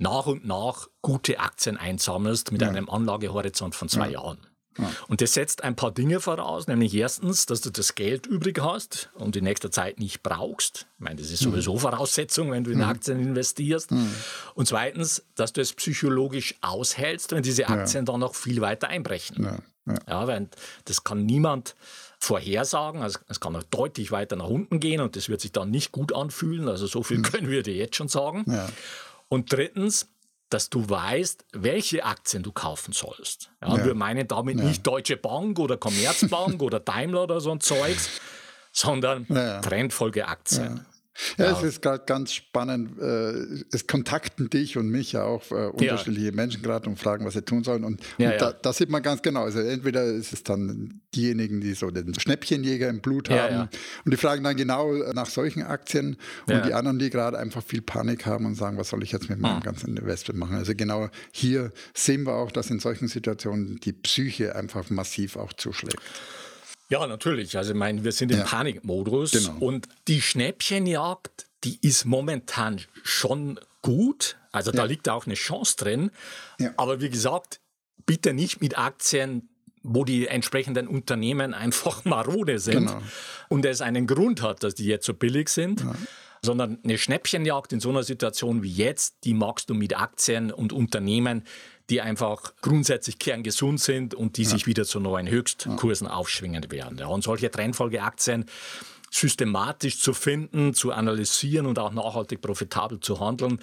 nach 0.00 0.26
und 0.26 0.46
nach 0.46 0.86
gute 1.02 1.40
Aktien 1.40 1.76
einsammelst 1.76 2.52
mit 2.52 2.62
ja. 2.62 2.68
einem 2.68 2.88
Anlagehorizont 2.88 3.74
von 3.74 3.88
zwei 3.88 4.06
ja. 4.06 4.20
Jahren. 4.20 4.38
Und 5.08 5.20
das 5.20 5.34
setzt 5.34 5.64
ein 5.64 5.76
paar 5.76 5.90
Dinge 5.90 6.20
voraus, 6.20 6.66
nämlich 6.66 6.94
erstens, 6.94 7.46
dass 7.46 7.60
du 7.60 7.70
das 7.70 7.94
Geld 7.94 8.26
übrig 8.26 8.60
hast 8.60 9.10
und 9.14 9.36
in 9.36 9.44
nächster 9.44 9.70
Zeit 9.70 9.98
nicht 9.98 10.22
brauchst. 10.22 10.86
Ich 10.96 11.04
meine, 11.04 11.16
das 11.16 11.30
ist 11.30 11.40
sowieso 11.40 11.74
mhm. 11.74 11.80
Voraussetzung, 11.80 12.50
wenn 12.50 12.64
du 12.64 12.70
in 12.70 12.78
mhm. 12.78 12.84
Aktien 12.84 13.20
investierst. 13.20 13.90
Mhm. 13.90 14.12
Und 14.54 14.68
zweitens, 14.68 15.24
dass 15.34 15.52
du 15.52 15.60
es 15.60 15.72
psychologisch 15.72 16.54
aushältst, 16.60 17.32
wenn 17.32 17.42
diese 17.42 17.68
Aktien 17.68 18.04
ja. 18.04 18.12
dann 18.12 18.20
noch 18.20 18.34
viel 18.34 18.60
weiter 18.60 18.88
einbrechen. 18.88 19.44
Ja, 19.44 19.58
ja. 19.86 19.98
ja 20.06 20.26
weil 20.26 20.48
das 20.84 21.04
kann 21.04 21.26
niemand 21.26 21.74
vorhersagen. 22.18 23.02
Also 23.02 23.18
es 23.28 23.40
kann 23.40 23.52
noch 23.52 23.62
deutlich 23.64 24.10
weiter 24.10 24.36
nach 24.36 24.48
unten 24.48 24.80
gehen 24.80 25.00
und 25.00 25.16
das 25.16 25.28
wird 25.28 25.40
sich 25.40 25.52
dann 25.52 25.70
nicht 25.70 25.92
gut 25.92 26.14
anfühlen. 26.14 26.68
Also 26.68 26.86
so 26.86 27.02
viel 27.02 27.22
können 27.22 27.48
wir 27.50 27.62
dir 27.62 27.74
jetzt 27.74 27.96
schon 27.96 28.08
sagen. 28.08 28.44
Und 29.28 29.52
drittens, 29.52 30.08
dass 30.50 30.70
du 30.70 30.88
weißt, 30.88 31.44
welche 31.52 32.04
Aktien 32.04 32.42
du 32.42 32.52
kaufen 32.52 32.92
sollst. 32.92 33.50
Ja, 33.60 33.76
ja. 33.76 33.84
Wir 33.84 33.94
meinen 33.94 34.26
damit 34.26 34.58
ja. 34.58 34.64
nicht 34.64 34.86
Deutsche 34.86 35.16
Bank 35.16 35.58
oder 35.58 35.76
Commerzbank 35.76 36.62
oder 36.62 36.80
Daimler 36.80 37.24
oder 37.24 37.40
so 37.40 37.50
ein 37.50 37.60
Zeugs, 37.60 38.20
sondern. 38.72 39.26
Trendfolgeaktien. 39.62 40.86
Ja, 41.36 41.46
ja, 41.46 41.52
es 41.52 41.62
ist 41.62 41.82
gerade 41.82 42.04
ganz 42.06 42.32
spannend. 42.32 42.98
Äh, 43.00 43.64
es 43.72 43.86
kontakten 43.86 44.50
dich 44.50 44.76
und 44.76 44.88
mich 44.88 45.12
ja 45.12 45.24
auch 45.24 45.50
äh, 45.50 45.66
unterschiedliche 45.66 46.26
ja. 46.26 46.32
Menschen 46.32 46.62
gerade 46.62 46.88
und 46.88 46.98
fragen, 46.98 47.24
was 47.24 47.34
sie 47.34 47.42
tun 47.42 47.64
sollen. 47.64 47.84
Und, 47.84 48.00
ja, 48.18 48.32
und 48.32 48.40
da, 48.40 48.52
da, 48.52 48.72
sieht 48.72 48.90
man 48.90 49.02
ganz 49.02 49.22
genau. 49.22 49.42
Also 49.42 49.60
entweder 49.60 50.04
ist 50.04 50.32
es 50.32 50.42
dann 50.44 51.00
diejenigen, 51.14 51.60
die 51.60 51.74
so 51.74 51.90
den 51.90 52.18
Schnäppchenjäger 52.18 52.88
im 52.88 53.00
Blut 53.00 53.30
haben 53.30 53.68
und 54.04 54.12
die 54.12 54.16
fragen 54.16 54.44
dann 54.44 54.56
genau 54.56 54.92
nach 55.12 55.26
solchen 55.26 55.62
Aktien 55.62 56.16
und 56.46 56.64
die 56.64 56.74
anderen, 56.74 56.98
die 56.98 57.10
gerade 57.10 57.38
einfach 57.38 57.62
viel 57.62 57.82
Panik 57.82 58.26
haben 58.26 58.46
und 58.46 58.54
sagen, 58.54 58.76
was 58.78 58.90
soll 58.90 59.02
ich 59.02 59.12
jetzt 59.12 59.28
mit 59.28 59.38
meinem 59.38 59.56
hm. 59.56 59.62
ganzen 59.62 59.96
Investment 59.96 60.38
machen. 60.38 60.56
Also 60.56 60.74
genau 60.74 61.08
hier 61.32 61.72
sehen 61.94 62.24
wir 62.24 62.34
auch, 62.34 62.52
dass 62.52 62.70
in 62.70 62.78
solchen 62.78 63.08
Situationen 63.08 63.76
die 63.80 63.92
Psyche 63.92 64.54
einfach 64.54 64.90
massiv 64.90 65.36
auch 65.36 65.52
zuschlägt. 65.52 65.98
Ja, 66.88 67.06
natürlich. 67.06 67.56
Also 67.56 67.72
ich 67.72 67.78
meine, 67.78 68.04
wir 68.04 68.12
sind 68.12 68.32
im 68.32 68.38
ja. 68.38 68.44
Panikmodus 68.44 69.32
genau. 69.32 69.58
und 69.58 69.88
die 70.06 70.22
Schnäppchenjagd, 70.22 71.46
die 71.64 71.78
ist 71.82 72.04
momentan 72.04 72.80
schon 73.02 73.60
gut. 73.82 74.36
Also 74.52 74.72
da 74.72 74.84
liegt 74.84 75.08
auch 75.08 75.26
eine 75.26 75.34
Chance 75.34 75.76
drin. 75.76 76.10
Ja. 76.58 76.72
Aber 76.76 77.00
wie 77.00 77.10
gesagt, 77.10 77.60
bitte 78.06 78.32
nicht 78.32 78.60
mit 78.60 78.78
Aktien, 78.78 79.48
wo 79.82 80.04
die 80.04 80.26
entsprechenden 80.26 80.88
Unternehmen 80.88 81.54
einfach 81.54 82.04
marode 82.04 82.58
sind 82.58 82.86
genau. 82.86 83.02
und 83.48 83.64
es 83.64 83.80
einen 83.80 84.06
Grund 84.06 84.42
hat, 84.42 84.62
dass 84.62 84.74
die 84.74 84.86
jetzt 84.86 85.06
so 85.06 85.14
billig 85.14 85.48
sind. 85.48 85.80
Ja. 85.80 85.94
sondern 86.40 86.78
eine 86.84 86.98
Schnäppchenjagd 86.98 87.72
in 87.72 87.80
so 87.80 87.90
einer 87.90 88.04
Situation 88.04 88.62
wie 88.62 88.72
jetzt, 88.72 89.24
die 89.24 89.34
magst 89.34 89.70
du 89.70 89.74
mit 89.74 89.98
Aktien 89.98 90.52
und 90.52 90.72
Unternehmen, 90.72 91.42
die 91.90 92.00
einfach 92.00 92.54
grundsätzlich 92.60 93.18
kerngesund 93.18 93.80
sind 93.80 94.14
und 94.14 94.36
die 94.36 94.42
ja. 94.42 94.50
sich 94.50 94.66
wieder 94.66 94.84
zu 94.84 95.00
neuen 95.00 95.28
Höchstkursen 95.28 96.06
ja. 96.06 96.12
aufschwingen 96.12 96.70
werden. 96.70 96.98
Ja, 96.98 97.06
und 97.06 97.22
solche 97.22 97.50
Trendfolgeaktien 97.50 98.46
systematisch 99.10 100.00
zu 100.00 100.12
finden, 100.12 100.74
zu 100.74 100.92
analysieren 100.92 101.66
und 101.66 101.78
auch 101.78 101.92
nachhaltig 101.92 102.42
profitabel 102.42 103.00
zu 103.00 103.20
handeln, 103.20 103.58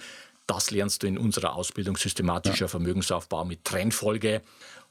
das 0.46 0.70
lernst 0.70 1.02
du 1.02 1.08
in 1.08 1.18
unserer 1.18 1.54
Ausbildung 1.54 1.96
systematischer. 1.96 2.68
Vermögensaufbau 2.68 3.44
mit 3.44 3.64
Trendfolge. 3.64 4.42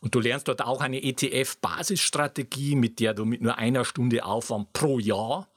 Und 0.01 0.13
du 0.13 0.19
lernst 0.19 0.47
dort 0.47 0.61
auch 0.61 0.81
eine 0.81 1.01
ETF-Basisstrategie, 1.01 2.75
mit 2.75 2.99
der 2.99 3.13
du 3.13 3.25
mit 3.25 3.41
nur 3.41 3.57
einer 3.57 3.85
Stunde 3.85 4.25
Aufwand 4.25 4.73
pro 4.73 4.99
Jahr 4.99 5.47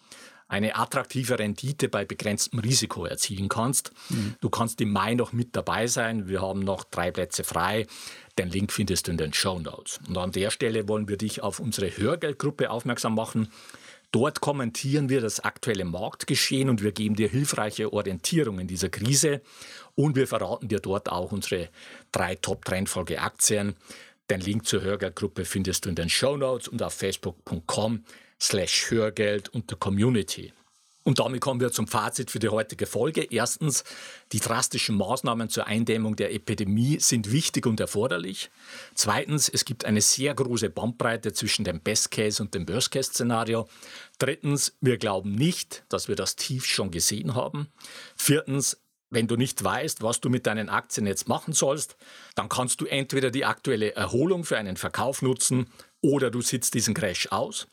eine 0.48 0.76
attraktive 0.76 1.38
Rendite 1.38 1.88
bei 1.88 2.04
begrenztem 2.04 2.58
Risiko 2.58 3.04
erzielen 3.04 3.48
kannst. 3.48 3.92
Mhm. 4.08 4.34
Du 4.40 4.48
kannst 4.48 4.80
im 4.80 4.90
Mai 4.90 5.14
noch 5.14 5.32
mit 5.32 5.54
dabei 5.54 5.86
sein. 5.86 6.26
Wir 6.26 6.40
haben 6.40 6.60
noch 6.60 6.84
drei 6.84 7.10
Plätze 7.10 7.44
frei. 7.44 7.86
Den 8.38 8.48
Link 8.48 8.72
findest 8.72 9.06
du 9.06 9.12
in 9.12 9.18
den 9.18 9.34
Show 9.34 9.58
Notes. 9.58 10.00
Und 10.08 10.16
an 10.16 10.32
der 10.32 10.50
Stelle 10.50 10.88
wollen 10.88 11.08
wir 11.08 11.18
dich 11.18 11.42
auf 11.42 11.60
unsere 11.60 11.96
Hörgeldgruppe 11.96 12.70
aufmerksam 12.70 13.14
machen. 13.14 13.52
Dort 14.10 14.40
kommentieren 14.40 15.10
wir 15.10 15.20
das 15.20 15.40
aktuelle 15.40 15.84
Marktgeschehen 15.84 16.70
und 16.70 16.82
wir 16.82 16.92
geben 16.92 17.14
dir 17.14 17.28
hilfreiche 17.28 17.92
Orientierung 17.92 18.58
in 18.58 18.66
dieser 18.66 18.88
Krise. 18.88 19.42
Und 19.94 20.16
wir 20.16 20.26
verraten 20.26 20.68
dir 20.68 20.80
dort 20.80 21.10
auch 21.10 21.30
unsere 21.30 21.68
drei 22.10 22.36
Top-Trendfolge-Aktien. 22.36 23.74
Den 24.30 24.40
Link 24.40 24.66
zur 24.66 24.82
Hörgeldgruppe 24.82 25.44
findest 25.44 25.84
du 25.84 25.88
in 25.88 25.94
den 25.94 26.08
Show 26.08 26.36
Notes 26.36 26.68
und 26.68 26.82
auf 26.82 26.94
facebook.com 26.94 28.04
slash 28.40 28.90
Hörgeld 28.90 29.48
und 29.48 29.70
der 29.70 29.78
Community. 29.78 30.52
Und 31.08 31.20
damit 31.20 31.40
kommen 31.40 31.58
wir 31.58 31.72
zum 31.72 31.86
Fazit 31.86 32.30
für 32.30 32.38
die 32.38 32.50
heutige 32.50 32.84
Folge. 32.84 33.22
Erstens, 33.22 33.82
die 34.32 34.40
drastischen 34.40 34.94
Maßnahmen 34.94 35.48
zur 35.48 35.66
Eindämmung 35.66 36.16
der 36.16 36.34
Epidemie 36.34 37.00
sind 37.00 37.32
wichtig 37.32 37.64
und 37.64 37.80
erforderlich. 37.80 38.50
Zweitens, 38.94 39.48
es 39.48 39.64
gibt 39.64 39.86
eine 39.86 40.02
sehr 40.02 40.34
große 40.34 40.68
Bandbreite 40.68 41.32
zwischen 41.32 41.64
dem 41.64 41.80
Best-Case 41.80 42.42
und 42.42 42.54
dem 42.54 42.68
Worst-Case-Szenario. 42.68 43.66
Drittens, 44.18 44.76
wir 44.82 44.98
glauben 44.98 45.34
nicht, 45.34 45.82
dass 45.88 46.08
wir 46.08 46.16
das 46.16 46.36
Tief 46.36 46.66
schon 46.66 46.90
gesehen 46.90 47.34
haben. 47.34 47.68
Viertens, 48.14 48.76
wenn 49.10 49.26
du 49.26 49.36
nicht 49.36 49.62
weißt, 49.62 50.02
was 50.02 50.20
du 50.20 50.28
mit 50.28 50.46
deinen 50.46 50.68
Aktien 50.68 51.06
jetzt 51.06 51.28
machen 51.28 51.52
sollst, 51.52 51.96
dann 52.34 52.48
kannst 52.48 52.80
du 52.80 52.86
entweder 52.86 53.30
die 53.30 53.44
aktuelle 53.44 53.94
Erholung 53.94 54.44
für 54.44 54.58
einen 54.58 54.76
Verkauf 54.76 55.22
nutzen 55.22 55.70
oder 56.00 56.30
du 56.30 56.40
sitzt 56.42 56.74
diesen 56.74 56.94
Crash 56.94 57.28
aus. 57.30 57.66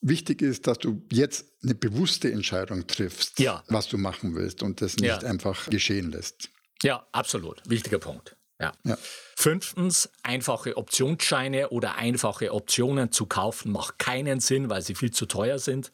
Wichtig 0.00 0.42
ist, 0.42 0.66
dass 0.66 0.78
du 0.78 1.02
jetzt 1.10 1.46
eine 1.62 1.74
bewusste 1.74 2.30
Entscheidung 2.30 2.86
triffst, 2.86 3.38
ja. 3.38 3.64
was 3.68 3.88
du 3.88 3.96
machen 3.96 4.34
willst 4.34 4.62
und 4.62 4.82
das 4.82 4.96
nicht 4.96 5.22
ja. 5.22 5.28
einfach 5.28 5.70
geschehen 5.70 6.12
lässt. 6.12 6.50
Ja, 6.82 7.06
absolut. 7.12 7.62
Wichtiger 7.66 7.98
Punkt. 7.98 8.36
Ja. 8.60 8.72
ja. 8.84 8.98
Fünftens, 9.36 10.10
einfache 10.22 10.76
Optionsscheine 10.76 11.70
oder 11.70 11.96
einfache 11.96 12.52
Optionen 12.52 13.12
zu 13.12 13.26
kaufen 13.26 13.72
macht 13.72 13.98
keinen 13.98 14.40
Sinn, 14.40 14.68
weil 14.68 14.82
sie 14.82 14.94
viel 14.94 15.10
zu 15.10 15.26
teuer 15.26 15.58
sind. 15.58 15.90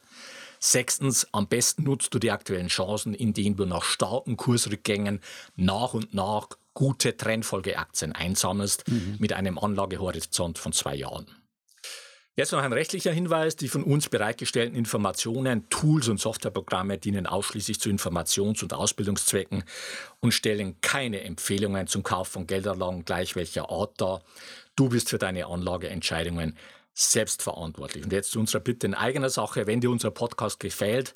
Sechstens, 0.62 1.26
am 1.32 1.48
besten 1.48 1.84
nutzt 1.84 2.12
du 2.12 2.18
die 2.18 2.30
aktuellen 2.30 2.68
Chancen, 2.68 3.14
indem 3.14 3.56
du 3.56 3.64
nach 3.64 3.82
starken 3.82 4.36
Kursrückgängen 4.36 5.20
nach 5.56 5.94
und 5.94 6.12
nach 6.12 6.48
gute 6.74 7.16
Trendfolgeaktien 7.16 8.12
einsammelst 8.12 8.86
mhm. 8.86 9.16
mit 9.18 9.32
einem 9.32 9.58
Anlagehorizont 9.58 10.58
von 10.58 10.72
zwei 10.72 10.94
Jahren. 10.94 11.26
Jetzt 12.36 12.52
noch 12.52 12.62
ein 12.62 12.72
rechtlicher 12.72 13.12
Hinweis. 13.12 13.56
Die 13.56 13.68
von 13.68 13.82
uns 13.82 14.08
bereitgestellten 14.08 14.76
Informationen, 14.76 15.68
Tools 15.68 16.08
und 16.08 16.20
Softwareprogramme 16.20 16.96
dienen 16.98 17.26
ausschließlich 17.26 17.80
zu 17.80 17.90
Informations- 17.90 18.62
und 18.62 18.72
Ausbildungszwecken 18.72 19.64
und 20.20 20.32
stellen 20.32 20.80
keine 20.80 21.22
Empfehlungen 21.22 21.86
zum 21.86 22.02
Kauf 22.02 22.28
von 22.28 22.46
Geldanlagen 22.46 23.04
gleich 23.04 23.34
welcher 23.34 23.70
Art 23.70 24.00
dar. 24.00 24.22
Du 24.76 24.90
bist 24.90 25.10
für 25.10 25.18
deine 25.18 25.46
Anlageentscheidungen 25.46 26.56
selbstverantwortlich. 27.00 28.04
Und 28.04 28.12
jetzt 28.12 28.32
zu 28.32 28.40
unserer 28.40 28.60
Bitte 28.60 28.86
in 28.86 28.94
eigener 28.94 29.30
Sache. 29.30 29.66
Wenn 29.66 29.80
dir 29.80 29.90
unser 29.90 30.10
Podcast 30.10 30.60
gefällt, 30.60 31.14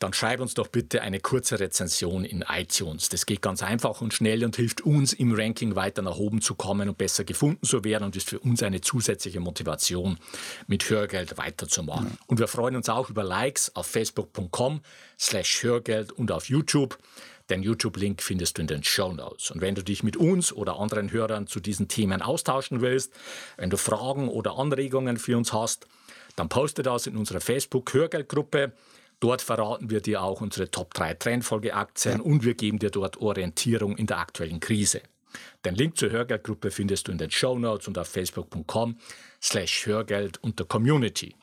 dann 0.00 0.14
schreib 0.14 0.40
uns 0.40 0.54
doch 0.54 0.68
bitte 0.68 1.02
eine 1.02 1.20
kurze 1.20 1.60
Rezension 1.60 2.24
in 2.24 2.42
iTunes. 2.48 3.10
Das 3.10 3.26
geht 3.26 3.42
ganz 3.42 3.62
einfach 3.62 4.00
und 4.00 4.14
schnell 4.14 4.44
und 4.44 4.56
hilft 4.56 4.80
uns 4.80 5.12
im 5.12 5.32
Ranking 5.32 5.76
weiter 5.76 6.00
nach 6.00 6.16
oben 6.16 6.40
zu 6.40 6.54
kommen 6.54 6.88
und 6.88 6.96
besser 6.96 7.24
gefunden 7.24 7.66
zu 7.66 7.84
werden 7.84 8.04
und 8.04 8.16
ist 8.16 8.30
für 8.30 8.38
uns 8.38 8.62
eine 8.62 8.80
zusätzliche 8.80 9.40
Motivation, 9.40 10.18
mit 10.66 10.88
Hörgeld 10.88 11.36
weiterzumachen. 11.36 12.06
Mhm. 12.06 12.18
Und 12.26 12.38
wir 12.38 12.48
freuen 12.48 12.76
uns 12.76 12.88
auch 12.88 13.10
über 13.10 13.22
Likes 13.22 13.76
auf 13.76 13.86
facebook.com 13.86 14.80
slash 15.18 15.62
Hörgeld 15.62 16.12
und 16.12 16.32
auf 16.32 16.48
YouTube. 16.48 16.98
Den 17.50 17.62
YouTube-Link 17.62 18.22
findest 18.22 18.56
du 18.58 18.62
in 18.62 18.68
den 18.68 18.84
Show 18.84 19.12
Notes. 19.12 19.50
Und 19.50 19.60
wenn 19.60 19.74
du 19.74 19.82
dich 19.82 20.04
mit 20.04 20.16
uns 20.16 20.52
oder 20.52 20.78
anderen 20.78 21.10
Hörern 21.10 21.48
zu 21.48 21.58
diesen 21.58 21.88
Themen 21.88 22.22
austauschen 22.22 22.80
willst, 22.80 23.12
wenn 23.56 23.70
du 23.70 23.76
Fragen 23.76 24.28
oder 24.28 24.56
Anregungen 24.56 25.16
für 25.16 25.36
uns 25.36 25.52
hast, 25.52 25.86
dann 26.36 26.48
poste 26.48 26.82
das 26.82 27.08
in 27.08 27.16
unserer 27.16 27.40
Facebook-Hörgeldgruppe. 27.40 28.72
Dort 29.18 29.42
verraten 29.42 29.90
wir 29.90 30.00
dir 30.00 30.22
auch 30.22 30.40
unsere 30.40 30.70
Top 30.70 30.94
3 30.94 31.14
Trendfolgeaktien 31.14 32.20
und 32.20 32.44
wir 32.44 32.54
geben 32.54 32.78
dir 32.78 32.90
dort 32.90 33.18
Orientierung 33.18 33.96
in 33.96 34.06
der 34.06 34.18
aktuellen 34.18 34.60
Krise. 34.60 35.02
Den 35.64 35.74
Link 35.74 35.96
zur 35.96 36.10
Hörgeldgruppe 36.10 36.70
findest 36.70 37.08
du 37.08 37.12
in 37.12 37.18
den 37.18 37.30
Show 37.30 37.58
Notes 37.58 37.88
und 37.88 37.98
auf 37.98 38.08
facebook.com 38.08 38.96
slash 39.42 39.86
Hörgeld 39.86 40.42
unter 40.42 40.64
Community. 40.64 41.34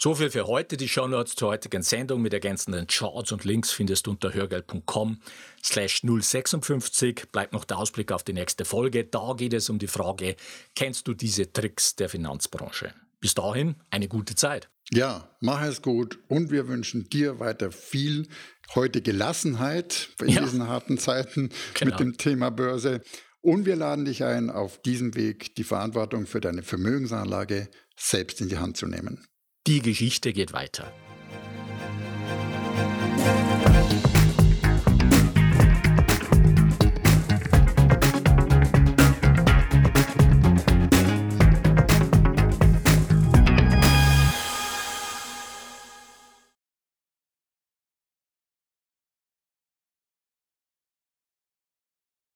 So 0.00 0.14
viel 0.14 0.30
für 0.30 0.46
heute. 0.46 0.76
Die 0.76 0.88
Show 0.88 1.08
Notes 1.08 1.34
zur 1.34 1.48
heutigen 1.48 1.82
Sendung 1.82 2.22
mit 2.22 2.32
ergänzenden 2.32 2.86
Charts 2.86 3.32
und 3.32 3.44
Links 3.44 3.72
findest 3.72 4.06
du 4.06 4.12
unter 4.12 4.32
hörgeld.com 4.32 5.18
slash 5.60 6.02
056. 6.02 7.32
Bleibt 7.32 7.52
noch 7.52 7.64
der 7.64 7.78
Ausblick 7.78 8.12
auf 8.12 8.22
die 8.22 8.32
nächste 8.32 8.64
Folge. 8.64 9.02
Da 9.02 9.34
geht 9.36 9.54
es 9.54 9.68
um 9.68 9.80
die 9.80 9.88
Frage, 9.88 10.36
kennst 10.76 11.08
du 11.08 11.14
diese 11.14 11.52
Tricks 11.52 11.96
der 11.96 12.08
Finanzbranche? 12.08 12.94
Bis 13.18 13.34
dahin 13.34 13.74
eine 13.90 14.06
gute 14.06 14.36
Zeit. 14.36 14.70
Ja, 14.92 15.36
mach 15.40 15.62
es 15.62 15.82
gut 15.82 16.20
und 16.28 16.52
wir 16.52 16.68
wünschen 16.68 17.10
dir 17.10 17.40
weiter 17.40 17.72
viel 17.72 18.28
heute 18.76 19.02
Gelassenheit 19.02 20.10
in 20.20 20.28
ja. 20.28 20.42
diesen 20.42 20.68
harten 20.68 20.98
Zeiten 20.98 21.50
genau. 21.74 21.90
mit 21.90 21.98
dem 21.98 22.16
Thema 22.16 22.50
Börse. 22.52 23.00
Und 23.40 23.66
wir 23.66 23.74
laden 23.74 24.04
dich 24.04 24.22
ein, 24.22 24.48
auf 24.48 24.80
diesem 24.80 25.16
Weg 25.16 25.56
die 25.56 25.64
Verantwortung 25.64 26.28
für 26.28 26.40
deine 26.40 26.62
Vermögensanlage 26.62 27.68
selbst 27.96 28.40
in 28.40 28.48
die 28.48 28.58
Hand 28.58 28.76
zu 28.76 28.86
nehmen. 28.86 29.26
Die 29.68 29.82
Geschichte 29.82 30.32
geht 30.32 30.54
weiter. 30.54 30.90